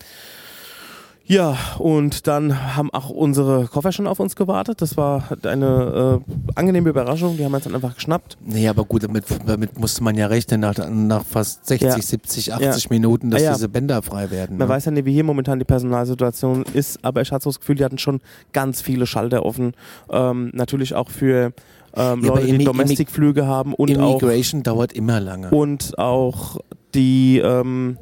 [1.26, 4.82] Ja, und dann haben auch unsere Koffer schon auf uns gewartet.
[4.82, 7.38] Das war eine äh, angenehme Überraschung.
[7.38, 8.36] Die haben uns dann einfach geschnappt.
[8.44, 12.02] Nee, aber gut, damit, damit musste man ja rechnen, nach, nach fast 60, Ja.
[12.02, 13.54] 70, 80 Minuten, dass Ah, ja.
[13.54, 14.58] diese Bänder frei werden.
[14.58, 14.74] Man ne?
[14.74, 17.76] weiß ja nicht, wie hier momentan die Personalsituation ist, aber ich hatte so das Gefühl,
[17.76, 18.22] die hatten schon
[18.52, 19.74] ganz viele Schalter offen.
[20.10, 21.54] Ähm, natürlich auch für
[21.96, 25.52] ähm, Ja, Leute, die Domestic-Flüge haben und auch, Immigration dauert immer lange.
[25.52, 26.58] und auch
[26.94, 27.98] die, ähm,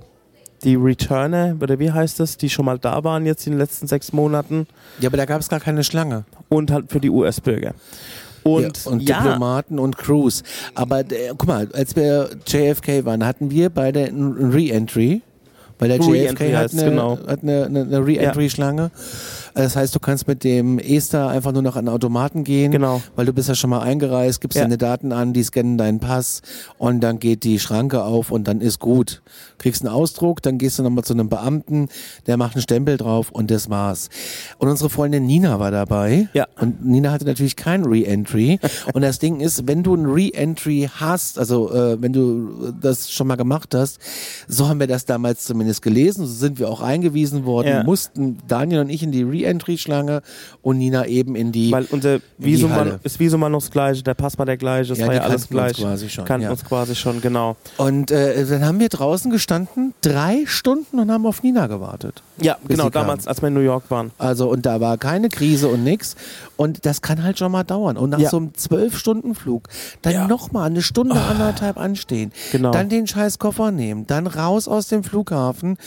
[0.64, 3.88] die Returner, oder wie heißt das, die schon mal da waren jetzt in den letzten
[3.88, 4.68] sechs Monaten.
[5.00, 6.26] Ja, aber da gab es gar keine Schlange.
[6.50, 7.74] und halt für die US-Bürger.
[8.44, 10.44] Und, ja, und ja, Diplomaten und Crews.
[10.74, 15.22] Aber äh, guck mal, als wir JFK waren, hatten wir beide ein Re-Entry.
[15.80, 17.20] Weil der JFK hat eine, genau.
[17.28, 18.90] hat eine, eine, eine Re-Entry-Schlange.
[19.58, 23.02] Das heißt, du kannst mit dem Ester einfach nur noch an Automaten gehen, Genau.
[23.16, 24.64] weil du bist ja schon mal eingereist, gibst Ja.
[24.64, 26.42] deine Daten an, die scannen deinen Pass
[26.78, 29.22] und dann geht die Schranke auf und dann ist gut.
[29.58, 31.90] Kriegst einen Ausdruck, dann gehst du nochmal zu einem Beamten,
[32.28, 34.10] der macht einen Stempel drauf und das war's.
[34.60, 36.30] Und unsere Freundin Nina war dabei.
[36.34, 36.46] Ja.
[36.60, 38.60] Und Nina hatte natürlich kein Re-Entry.
[38.94, 43.26] und das Ding ist, wenn du ein Re-Entry hast, also äh, wenn du das schon
[43.28, 43.98] mal gemacht hast,
[44.48, 47.84] so haben wir das damals zumindest gelesen, so sind wir auch eingewiesen worden, Ja.
[47.84, 50.22] mussten Daniel und ich in die Re-Entry-Schlange
[50.62, 54.04] und Nina eben in die weil unser Visum war, ist Visum war noch das gleiche,
[54.04, 55.86] der Pass war der gleiche, das Ja, war ja alles kannten uns gleich.
[55.88, 56.52] quasi schon, Kannten ja.
[56.52, 57.56] uns quasi schon, genau.
[57.78, 62.22] Und äh, dann haben wir draußen gestanden, drei Stunden und haben auf Nina gewartet.
[62.42, 62.92] Ja, genau, kam.
[62.94, 64.12] damals, als wir in New York waren.
[64.18, 66.16] Also und da war keine Krise und nix.
[66.56, 67.98] Und das kann halt schon mal dauern.
[67.98, 68.30] Und nach Ja.
[68.30, 69.68] so einem Zwölf-Stunden-Flug
[70.02, 70.28] dann Ja.
[70.28, 72.32] noch mal eine Stunde, anderthalb anstehen.
[72.52, 72.72] Genau.
[72.72, 75.78] Dann den scheiß Koffer nehmen, dann raus aus dem Flughafen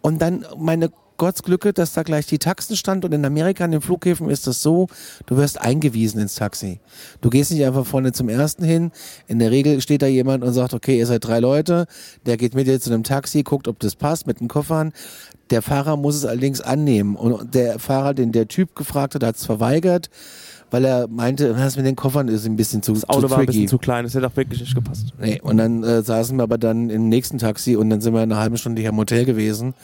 [0.00, 3.80] und dann meine Gottsglücke, dass da gleich die Taxen stand und in Amerika an den
[3.80, 4.88] Flughäfen ist das so,
[5.26, 6.80] du wirst eingewiesen ins Taxi.
[7.20, 8.92] Du gehst nicht einfach vorne zum ersten hin.
[9.26, 11.86] In der Regel steht da jemand und sagt, okay, ihr seid drei Leute,
[12.26, 14.92] der geht mit dir zu einem Taxi, guckt, ob das passt mit den Koffern.
[15.50, 17.16] Der Fahrer muss es allerdings annehmen.
[17.16, 20.10] Und der Fahrer, den der Typ gefragt hat, hat es verweigert,
[20.70, 23.38] weil er meinte, das mit den Koffern ist ein bisschen zu, Das Auto zu war
[23.38, 25.14] ein bisschen zu klein, das hätte auch wirklich nicht gepasst.
[25.20, 28.20] Nee, und dann äh, saßen wir aber dann im nächsten Taxi und dann sind wir
[28.20, 29.74] eine halbe Stunde hier im Hotel gewesen.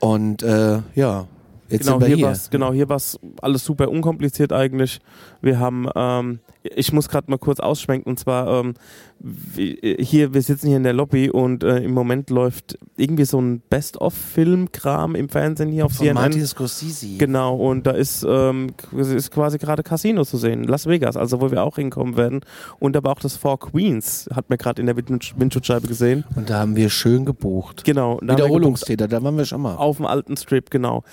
[0.00, 1.26] Und äh, ja,
[1.70, 2.26] Jetzt genau, hier hier.
[2.26, 5.00] war's, genau, hier war es alles super unkompliziert eigentlich.
[5.40, 8.74] Wir haben, ähm, ich muss gerade mal kurz ausschwenken und zwar ähm,
[9.20, 13.40] wie- hier, wir sitzen hier in der Lobby und äh, im Moment läuft irgendwie so
[13.40, 16.14] ein Best-of-Film-Kram im Fernsehen hier auf Von CNN.
[16.14, 17.16] Martin Scorsese.
[17.18, 21.50] Genau, und da ist, ähm, ist quasi gerade Casino zu sehen, Las Vegas, also wo
[21.50, 22.40] wir auch hinkommen werden.
[22.78, 26.24] Und aber auch das Four Queens hat man gerade in der Wind- Windschutzscheibe gesehen.
[26.36, 27.84] Und da haben wir schön gebucht.
[27.84, 28.18] Genau.
[28.22, 29.76] Wiederholungstäter, da waren wir schon mal.
[29.76, 31.04] auf dem alten Strip, genau.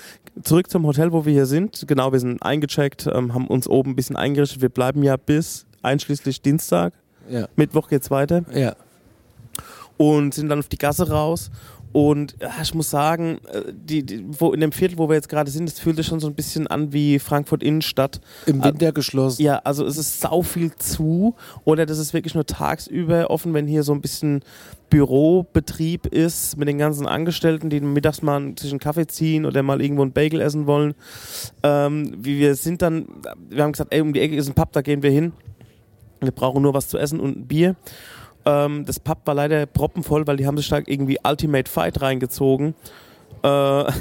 [0.42, 1.84] Zurück zum Hotel, wo wir hier sind.
[1.86, 4.62] Genau, wir sind eingecheckt, ähm, haben uns oben ein bisschen eingerichtet.
[4.62, 6.92] Wir bleiben ja bis einschließlich Dienstag.
[7.28, 7.48] Ja.
[7.56, 8.44] Mittwoch geht's weiter.
[8.52, 8.74] Ja.
[9.96, 11.50] Und sind dann auf die Gasse raus.
[11.98, 15.28] Und ja, ich muss sagen, äh, die, die, wo in dem Viertel, wo wir jetzt
[15.28, 18.20] gerade sind, das fühlt sich schon so ein bisschen an wie Frankfurt Innenstadt.
[18.46, 19.42] Im Winter geschlossen.
[19.42, 21.34] Ja, also es ist sau viel zu
[21.64, 24.44] oder das ist wirklich nur tagsüber offen, wenn hier so ein bisschen
[24.90, 29.82] Bürobetrieb ist mit den ganzen Angestellten, die mittags mal sich einen Kaffee ziehen oder mal
[29.82, 30.94] irgendwo einen Bagel essen wollen.
[31.64, 33.06] Ähm, wir sind dann,
[33.50, 35.32] wir haben gesagt, ey, um die Ecke ist ein Pub, da gehen wir hin.
[36.20, 37.74] Wir brauchen nur was zu essen und ein Bier.
[38.44, 42.74] Ähm, das Pub war leider proppenvoll, weil die haben sich da irgendwie Ultimate Fight reingezogen.
[43.42, 43.92] Äh,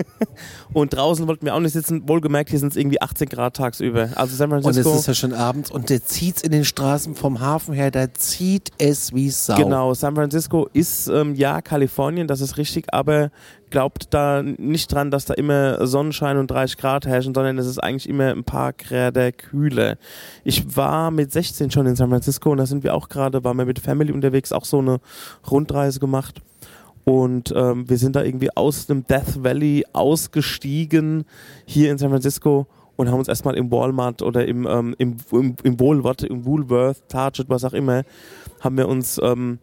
[0.72, 2.08] und draußen wollten wir auch nicht sitzen.
[2.08, 4.10] Wohlgemerkt, hier sind es irgendwie 18 Grad tagsüber.
[4.14, 4.94] Also San Und es Francisco.
[4.94, 8.70] ist ja schon abends und der zieht's in den Straßen vom Hafen her, da zieht
[8.78, 9.56] es wie Sau.
[9.56, 13.30] Genau, San Francisco ist ähm, ja Kalifornien, das ist richtig, aber
[13.70, 17.78] glaubt da nicht dran, dass da immer Sonnenschein und 30 Grad herrschen, sondern es ist
[17.78, 19.96] eigentlich immer ein paar Grad kühler.
[20.44, 23.56] Ich war mit 16 schon in San Francisco und da sind wir auch gerade, waren
[23.56, 25.00] wir mit Family unterwegs, auch so eine
[25.48, 26.42] Rundreise gemacht.
[27.04, 31.24] Und ähm, wir sind da irgendwie aus dem Death Valley ausgestiegen
[31.64, 35.56] hier in San Francisco und haben uns erstmal im Walmart oder im, ähm, im, im,
[35.62, 38.02] im Woolworth, im Woolworth, Target, was auch immer,
[38.60, 39.58] haben wir uns ähm,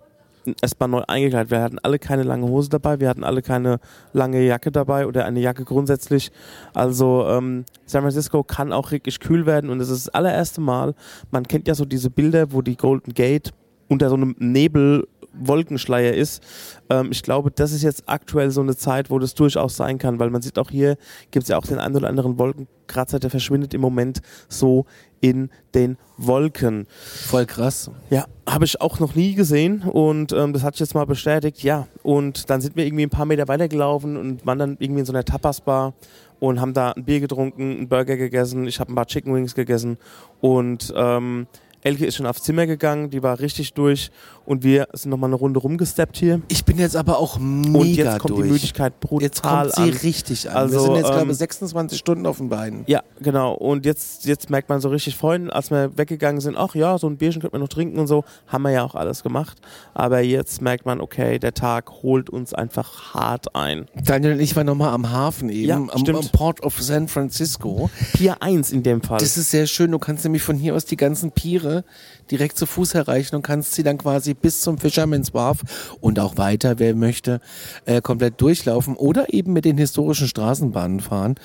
[0.61, 1.51] erstmal neu eingekleidet.
[1.51, 3.79] Wir hatten alle keine lange Hose dabei, wir hatten alle keine
[4.13, 6.31] lange Jacke dabei oder eine Jacke grundsätzlich.
[6.73, 10.95] Also ähm, San Francisco kann auch wirklich kühl werden und es ist das allererste Mal,
[11.31, 13.51] man kennt ja so diese Bilder, wo die Golden Gate
[13.87, 15.07] unter so einem Nebel
[15.39, 16.43] Wolkenschleier ist.
[16.89, 20.19] Ähm, ich glaube, das ist jetzt aktuell so eine Zeit, wo das durchaus sein kann,
[20.19, 20.97] weil man sieht auch hier,
[21.31, 24.85] gibt es ja auch den einen oder anderen Wolkenkratzer, der verschwindet im Moment so
[25.19, 26.87] in den Wolken.
[27.25, 27.91] Voll krass.
[28.09, 31.63] Ja, habe ich auch noch nie gesehen und ähm, das hat sich jetzt mal bestätigt.
[31.63, 35.05] Ja, und dann sind wir irgendwie ein paar Meter weitergelaufen und waren dann irgendwie in
[35.05, 35.93] so einer Tapas-Bar
[36.39, 39.55] und haben da ein Bier getrunken, einen Burger gegessen, ich habe ein paar Chicken Wings
[39.55, 39.97] gegessen
[40.39, 41.47] und ähm,
[41.81, 44.11] Elke ist schon aufs Zimmer gegangen, die war richtig durch
[44.47, 46.41] und wir sind nochmal eine Runde rumgesteppt hier.
[46.47, 48.43] Ich bin jetzt aber auch mega Und jetzt kommt durch.
[48.43, 49.89] die Müdigkeit brutal Jetzt kommt sie an.
[49.89, 50.55] richtig an.
[50.55, 52.83] Also, wir sind jetzt, glaube ähm, ich, 26 Stunden auf den Beinen.
[52.87, 53.53] Ja, genau.
[53.53, 57.07] Und jetzt, jetzt merkt man so richtig vorhin, als wir weggegangen sind, ach ja, so
[57.07, 59.59] ein Bierchen könnte man noch trinken und so, haben wir ja auch alles gemacht.
[59.93, 63.87] Aber jetzt merkt man, okay, der Tag holt uns einfach hart ein.
[64.01, 67.89] Daniel und ich waren nochmal am Hafen eben, Ja, am, am Port of San Francisco.
[68.13, 69.19] Pier 1 in dem Fall.
[69.19, 69.91] Das ist sehr schön.
[69.91, 71.83] Du kannst nämlich von hier aus die ganzen Piere
[72.31, 76.37] direkt zu Fuß erreichen und kannst sie dann quasi bis zum Fisherman's Wharf und auch
[76.37, 77.41] weiter, wer möchte,
[77.85, 81.35] äh, komplett durchlaufen oder eben mit den historischen Straßenbahnen fahren.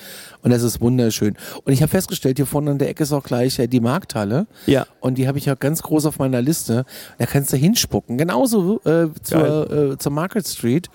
[0.41, 1.35] Und das ist wunderschön.
[1.63, 4.47] Und ich habe festgestellt, hier vorne an der Ecke ist auch gleich äh, die Markthalle.
[4.65, 4.85] Ja.
[4.99, 6.85] Und die habe ich auch ganz groß auf meiner Liste.
[7.17, 8.17] Da kannst du hinspucken.
[8.17, 10.89] Genauso äh, zur, äh, zur Market Street,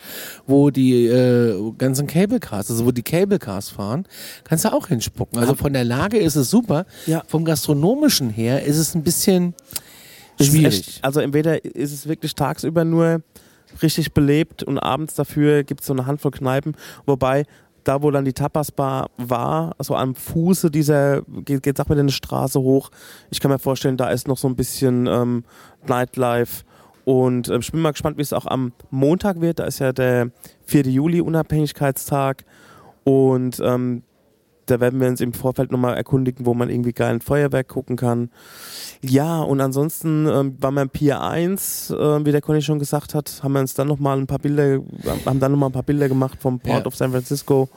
[0.47, 4.07] wo die äh, ganzen Cable Cars, also wo die Cable Cars fahren,
[4.45, 5.39] kannst du auch hinspucken.
[5.39, 6.87] Also von der Lage ist es super.
[7.07, 7.23] Ja.
[7.27, 9.55] Vom gastronomischen her ist es ein bisschen
[10.41, 10.79] schwierig.
[10.79, 13.23] Echt, also entweder ist es wirklich tagsüber nur
[13.83, 16.75] richtig belebt und abends dafür gibt es so eine Handvoll Kneipen,
[17.07, 17.45] wobei
[17.85, 22.11] da, wo dann die Tapas-Bar war, so am Fuße dieser, geht, geht sag mal eine
[22.11, 22.91] Straße hoch.
[23.31, 25.45] Ich kann mir vorstellen, da ist noch so ein bisschen ähm,
[25.87, 26.65] Nightlife.
[27.05, 29.61] Und ähm, ich bin mal gespannt, wie es auch am Montag wird.
[29.61, 30.31] Da ist ja der
[30.67, 30.83] 4.
[30.83, 32.45] Juli, Unabhängigkeitstag.
[33.05, 34.03] Und ähm,
[34.71, 38.31] da werden wir uns im Vorfeld nochmal erkundigen, wo man irgendwie geilen Feuerwerk gucken kann.
[39.03, 43.15] Ja, und ansonsten ähm, waren wir im Pier 1, äh, wie der Conny schon gesagt
[43.15, 44.81] hat, haben wir uns dann nochmal ein paar Bilder,
[45.27, 46.87] haben dann nochmal ein paar Bilder gemacht vom Port Ja.
[46.87, 47.69] of San Francisco.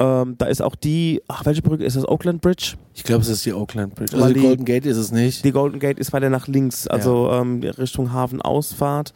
[0.00, 2.06] Ähm, da ist auch die, ach, welche Brücke ist das?
[2.06, 2.74] Oakland Bridge?
[2.94, 4.14] Ich glaube, es ist die Oakland Bridge.
[4.14, 5.44] Also die die- Golden Gate ist es nicht.
[5.44, 9.12] Die Golden Gate ist weiter nach links, also ähm, Richtung Hafenausfahrt.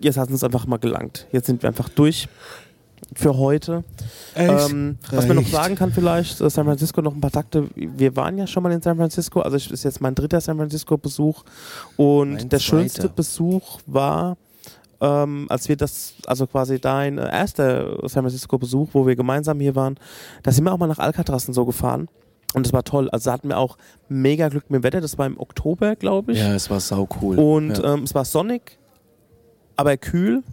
[0.00, 1.26] Jetzt hat es uns einfach mal gelangt.
[1.32, 2.28] Jetzt sind wir einfach durch
[3.14, 3.84] für heute.
[4.34, 7.68] Ähm, was man noch sagen kann vielleicht, äh, San Francisco noch ein paar Takte.
[7.74, 10.56] Wir waren ja schon mal in San Francisco, also ich, ist jetzt mein dritter San
[10.56, 11.44] Francisco Besuch
[11.96, 13.14] und Mein der schönste zweiter.
[13.14, 14.36] Besuch war,
[15.00, 19.60] ähm, als wir das, also quasi dein äh, erster San Francisco Besuch, wo wir gemeinsam
[19.60, 19.96] hier waren,
[20.42, 22.08] da sind wir auch mal nach Alcatraz und so gefahren.
[22.54, 23.10] Und das war toll.
[23.10, 23.76] Also da hatten wir auch
[24.08, 25.00] mega Glück mit dem Wetter.
[25.00, 26.38] Das war im Oktober, glaube ich.
[26.38, 27.36] Ja, es war sau cool.
[27.36, 27.94] Und ja.
[27.94, 28.78] ähm, es war sonnig,
[29.76, 30.44] aber kühl.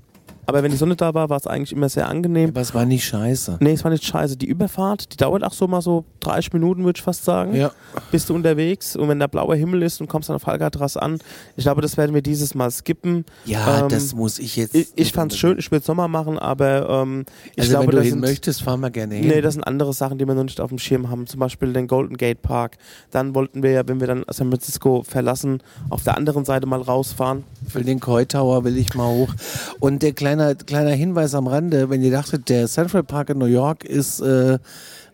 [0.46, 2.50] Aber wenn die Sonne da war, war es eigentlich immer sehr angenehm.
[2.50, 3.58] Aber es war nicht scheiße.
[3.60, 4.38] Nee, es war nicht scheiße.
[4.38, 7.56] Die Überfahrt, die dauert auch so mal so 30 Minuten, würde ich fast sagen.
[7.56, 7.72] Ja.
[8.12, 11.20] Bist du unterwegs und wenn da blauer Himmel ist und kommst dann auf Alcatraz an,
[11.56, 13.26] ich glaube, das werden wir dieses Mal skippen.
[13.46, 14.76] Ja, Ähm, das muss ich jetzt.
[14.76, 15.40] Ich, ich fand's unbedingt.
[15.40, 17.26] schön, ich würde Sommer machen, aber ähm,
[17.56, 19.28] ich Also glaube, wenn du das hin sind, möchtest, fahren wir gerne hin.
[19.28, 21.28] Nee, das sind andere Sachen, die wir noch nicht auf dem Schirm haben.
[21.28, 22.78] Zum Beispiel den Golden Gate Park.
[23.12, 26.82] Dann wollten wir ja, wenn wir dann San Francisco verlassen, auf der anderen Seite mal
[26.82, 27.44] rausfahren.
[27.68, 29.34] Für den Koi Tower will ich mal hoch.
[29.80, 33.46] Und der kleine, kleiner Hinweis am Rande, wenn ihr dachtet, der Central Park in New
[33.46, 34.60] York ist äh,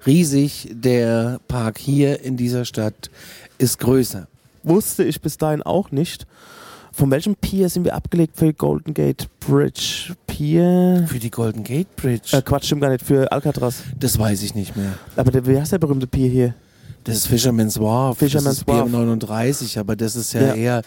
[0.06, 3.10] riesig, der Park hier in dieser Stadt
[3.58, 4.28] ist größer.
[4.64, 6.26] Wusste ich bis dahin auch nicht.
[6.92, 10.16] Von welchem Pier sind wir abgelegt für Golden Gate Bridge?
[10.26, 11.06] Pier?
[11.08, 12.36] Für die Golden Gate Bridge?
[12.36, 13.84] Äh, Quatsch, stimmt gar nicht, für Alcatraz.
[14.00, 14.94] das weiß ich nicht mehr.
[15.16, 16.56] Aber der, wie heißt der berühmte Pier hier?
[17.08, 18.18] Das ist Fisherman's Wharf.
[18.20, 18.90] Fisherman's das ist Wharf.
[18.90, 20.54] 39, aber das ist ja, Ja.
[20.56, 20.82] eher,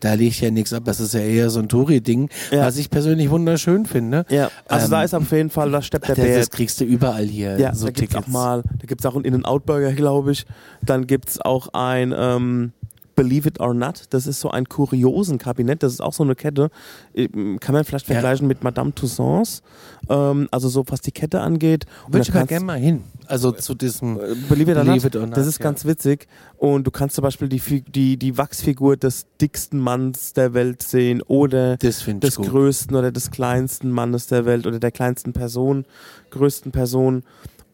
[0.00, 2.64] da liegt ja nichts ab, das ist ja eher so ein Touri-Ding, Ja.
[2.66, 4.24] was ich persönlich wunderschön finde.
[4.30, 6.38] Ja, also Ähm, da ist auf jeden Fall, da steppt der Bär.
[6.38, 8.26] das kriegst du überall hier, Ja, so da gibt's Tickets.
[8.28, 10.46] auch mal, da gibt's auch einen In-N-Out-Burger, glaube ich.
[10.82, 12.72] Dann gibt's auch ein ähm,
[13.16, 14.06] Believe It or Not.
[14.10, 15.84] Das ist so ein kuriosen Kabinett.
[15.84, 16.70] Das ist auch so eine Kette.
[17.14, 18.14] Ähm, Kann man vielleicht Ja.
[18.14, 19.62] vergleichen mit Madame Tussauds.
[20.08, 21.86] Ähm, also so, was die Kette angeht.
[22.08, 23.04] Würde ich mal gerne mal hin.
[23.26, 24.18] Also zu diesem.
[24.18, 25.64] äh, Believe it or not, it or not, das ist ja.
[25.64, 26.26] ganz witzig.
[26.56, 31.22] Und du kannst zum Beispiel die, die, die Wachsfigur des dicksten Manns der Welt sehen
[31.22, 32.48] oder des gut.
[32.48, 35.84] größten oder des kleinsten Mannes der Welt oder der kleinsten Person,
[36.30, 37.22] größten Person.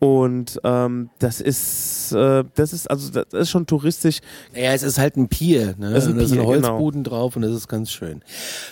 [0.00, 4.20] Und ähm, das ist, äh, das ist, also das ist schon touristisch.
[4.54, 5.90] Ja, es ist halt ein Pier, ne?
[5.90, 6.68] Das ist ein und da sind Pier, genau.
[6.68, 8.22] Holzbuden drauf und das ist ganz schön.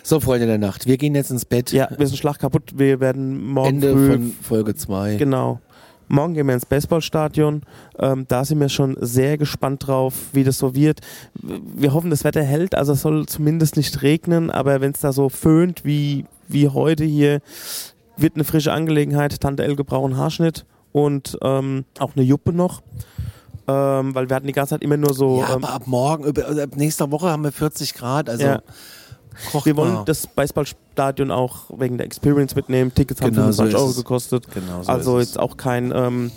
[0.02, 1.70] So, Freunde der Nacht, wir gehen jetzt ins Bett.
[1.70, 2.72] Ja, wir sind schlag kaputt.
[2.76, 5.16] Wir werden morgen Ende früh, von Folge 2.
[5.16, 5.60] genau.
[6.08, 7.62] Morgen gehen wir ins Baseballstadion.
[7.98, 11.00] Ähm, da sind wir schon sehr gespannt drauf, wie das so wird.
[11.34, 12.74] Wir hoffen, das Wetter hält.
[12.74, 17.04] Also es soll zumindest nicht regnen, aber wenn es da so föhnt wie, wie heute
[17.04, 17.40] hier,
[18.16, 19.40] wird eine frische Angelegenheit.
[19.40, 22.82] Tante Elke braucht einen Haarschnitt und ähm, auch eine Juppe noch.
[23.68, 25.40] Ähm, weil wir hatten die ganze Zeit immer nur so.
[25.40, 28.62] Ja, ähm, aber ab morgen, also ab nächster Woche haben wir 40 Grad, also Ja.
[29.52, 32.92] Kocht wir wollen das Baseballstadion auch wegen der Experience mitnehmen.
[32.94, 34.46] Tickets haben Genau so 25 ist Euro gekostet.
[34.54, 35.34] Genau so also ist es.
[35.34, 36.30] jetzt auch kein, ähm,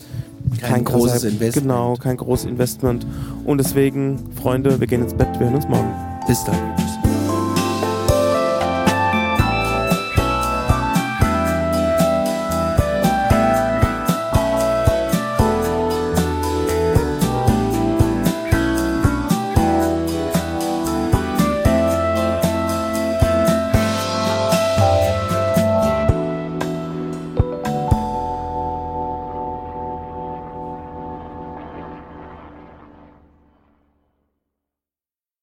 [0.59, 1.67] Kein großes krasser- Investment.
[1.67, 3.05] Genau, kein großes Investment.
[3.45, 5.91] Und deswegen, Freunde, wir gehen ins Bett, wir hören uns morgen.
[6.27, 6.55] Bis dann.
[6.77, 7.00] Tschüss.